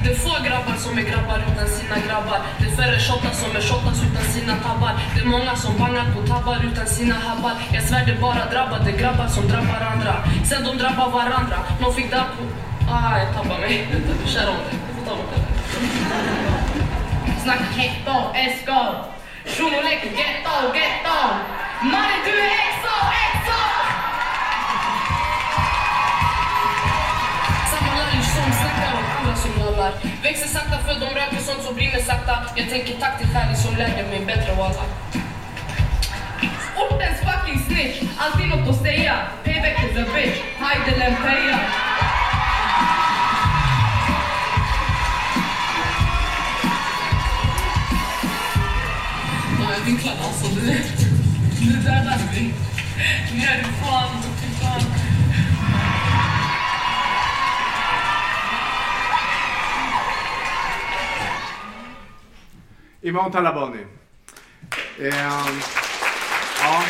Det 0.04 0.10
är 0.12 0.16
få 0.16 0.34
grabbar 0.48 0.76
som 0.78 0.98
är 0.98 1.02
grabbar 1.02 1.38
utan 1.52 1.68
sina 1.68 1.98
grabbar. 2.08 2.40
Det 2.60 2.66
är 2.72 2.76
färre 2.76 3.00
shottas 3.00 3.42
som 3.42 3.56
är 3.56 3.62
shottas 3.70 3.98
utan 4.08 4.24
sina 4.36 4.56
tabbar. 4.56 4.92
Det 5.16 5.22
är 5.22 5.26
många 5.26 5.56
som 5.56 5.78
bangar 5.78 6.06
på 6.16 6.28
tabbar 6.28 6.58
utan 6.72 6.88
sina 6.88 7.16
habbar. 7.16 7.54
Jag 7.74 7.84
svär 7.84 8.06
det 8.06 8.22
bara 8.22 8.46
drabbade 8.54 8.92
grabbar 8.92 9.28
som 9.28 9.48
drabbar 9.48 9.82
andra. 9.94 10.16
Sen 10.50 10.64
de 10.64 10.78
drabbar 10.78 11.10
varandra. 11.10 11.58
Någon 11.82 11.94
fick 11.94 12.12
där 12.12 12.26
på... 12.36 12.42
Ah, 12.92 13.18
jag 13.20 13.34
tappade 13.36 13.60
mig. 13.60 13.88
Kör 14.26 14.50
om 14.50 14.60
det. 14.66 14.78
Jag 14.88 14.96
får 14.98 15.06
ta 15.10 15.16
bort 15.18 15.32
det. 15.36 15.42
Snacka 17.44 17.64
hektar, 17.64 18.22
eskal. 18.36 19.15
Kjolek, 19.46 20.04
getto, 20.04 20.74
getto. 20.74 21.20
Mannen 21.82 22.22
du 22.26 22.32
är 22.32 22.60
exo, 22.68 22.96
exo! 23.26 23.62
Samma 27.72 27.92
lunch 27.98 28.30
som 28.36 28.52
snackar 28.60 28.94
om 28.98 29.06
andra 29.18 29.36
som. 29.36 29.92
Växer 30.24 30.48
sakta 30.48 30.78
för 30.78 31.00
de 31.00 31.06
röker 31.06 31.38
sånt 31.38 31.64
som 31.64 31.76
brinner 31.76 32.00
sakta. 32.00 32.34
Jag 32.56 32.70
tänker 32.70 32.94
tack 33.00 33.18
till 33.18 33.28
stjärnor 33.28 33.56
som 33.56 33.76
lärde 33.76 34.04
mig 34.04 34.26
bättre 34.26 34.56
walla. 34.56 34.84
Ortens 36.78 37.20
fucking 37.20 37.60
snitch, 37.68 38.02
alltid 38.18 38.48
något 38.50 38.70
att 38.70 38.82
säga. 38.82 39.16
Payback 39.44 39.84
is 39.84 39.98
a 39.98 40.06
bitch, 40.16 40.38
hide 40.60 40.96
eller 40.96 41.16
peja. 49.86 49.96
vinklad 49.96 50.18
alltså. 50.18 50.56
Det, 50.56 50.84
det 51.60 51.84
dödar 51.84 52.20
mig. 52.34 52.54
Ner 53.34 53.64
fan, 53.64 54.22
fy 54.24 54.48
fan. 54.64 54.82
Iman 63.02 63.32
Talabani. 63.32 63.86
Eh, 65.00 65.16
Ja. 66.62 66.84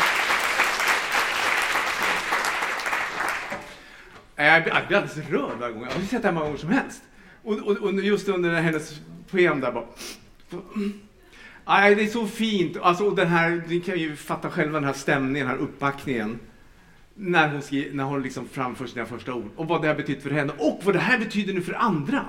Jag 4.38 4.62
blir 4.62 4.72
alldeles 4.72 5.16
rörd 5.16 5.58
varje 5.58 5.72
gång. 5.74 5.82
Jag 5.82 5.90
har 5.90 6.00
sett 6.00 6.22
det 6.22 6.28
här 6.28 6.32
många 6.32 6.46
gånger 6.46 6.58
som 6.58 6.68
helst. 6.68 7.02
Och, 7.42 7.58
och, 7.58 7.76
och 7.76 7.92
just 7.92 8.28
under 8.28 8.60
hennes 8.60 9.00
poem 9.30 9.60
där 9.60 9.72
bara. 9.72 9.84
Nej, 11.68 11.94
det 11.94 12.02
är 12.02 12.06
så 12.06 12.26
fint. 12.26 12.76
Alltså, 12.76 13.10
den 13.10 13.28
här, 13.28 13.62
ni 13.68 13.80
kan 13.80 13.98
ju 13.98 14.16
fatta 14.16 14.50
själva 14.50 14.72
den 14.72 14.84
här 14.84 14.92
stämningen, 14.92 15.48
den 15.48 15.56
här 15.56 15.64
uppbackningen. 15.64 16.38
När 17.14 17.48
hon, 17.48 17.62
skri, 17.62 17.90
när 17.92 18.04
hon 18.04 18.22
liksom 18.22 18.48
framför 18.52 18.86
sina 18.86 19.06
första 19.06 19.34
ord. 19.34 19.50
Och 19.56 19.68
vad 19.68 19.82
det 19.82 19.88
har 19.88 19.94
betytt 19.94 20.22
för 20.22 20.30
henne. 20.30 20.52
Och 20.58 20.80
vad 20.84 20.94
det 20.94 20.98
här 20.98 21.18
betyder 21.18 21.54
nu 21.54 21.62
för 21.62 21.72
andra. 21.72 22.24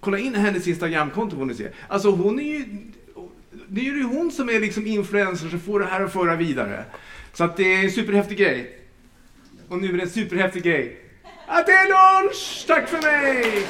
Kolla 0.00 0.18
in 0.18 0.34
hennes 0.34 0.68
Instagramkonto 0.68 1.36
får 1.36 1.44
ni 1.44 1.54
se. 1.54 1.68
Alltså 1.88 2.10
hon 2.10 2.40
är 2.40 2.44
ju... 2.44 2.64
Det 3.68 3.80
är 3.80 3.84
ju 3.84 4.02
hon 4.02 4.30
som 4.30 4.48
är 4.48 4.60
liksom 4.60 4.86
influencer 4.86 5.48
som 5.48 5.60
får 5.60 5.80
det 5.80 5.86
här 5.86 6.00
att 6.00 6.12
föra 6.12 6.36
vidare. 6.36 6.84
Så 7.32 7.44
att 7.44 7.56
det 7.56 7.74
är 7.74 7.84
en 7.84 7.90
superhäftig 7.90 8.38
grej. 8.38 8.78
Och 9.68 9.78
nu 9.78 9.88
är 9.88 9.92
det 9.92 10.02
en 10.02 10.10
superhäftig 10.10 10.62
grej. 10.62 11.00
Att 11.46 11.66
det 11.66 11.72
är 11.72 11.86
lunch! 11.86 12.64
Tack 12.66 12.88
för 12.88 13.02
mig! 13.02 13.66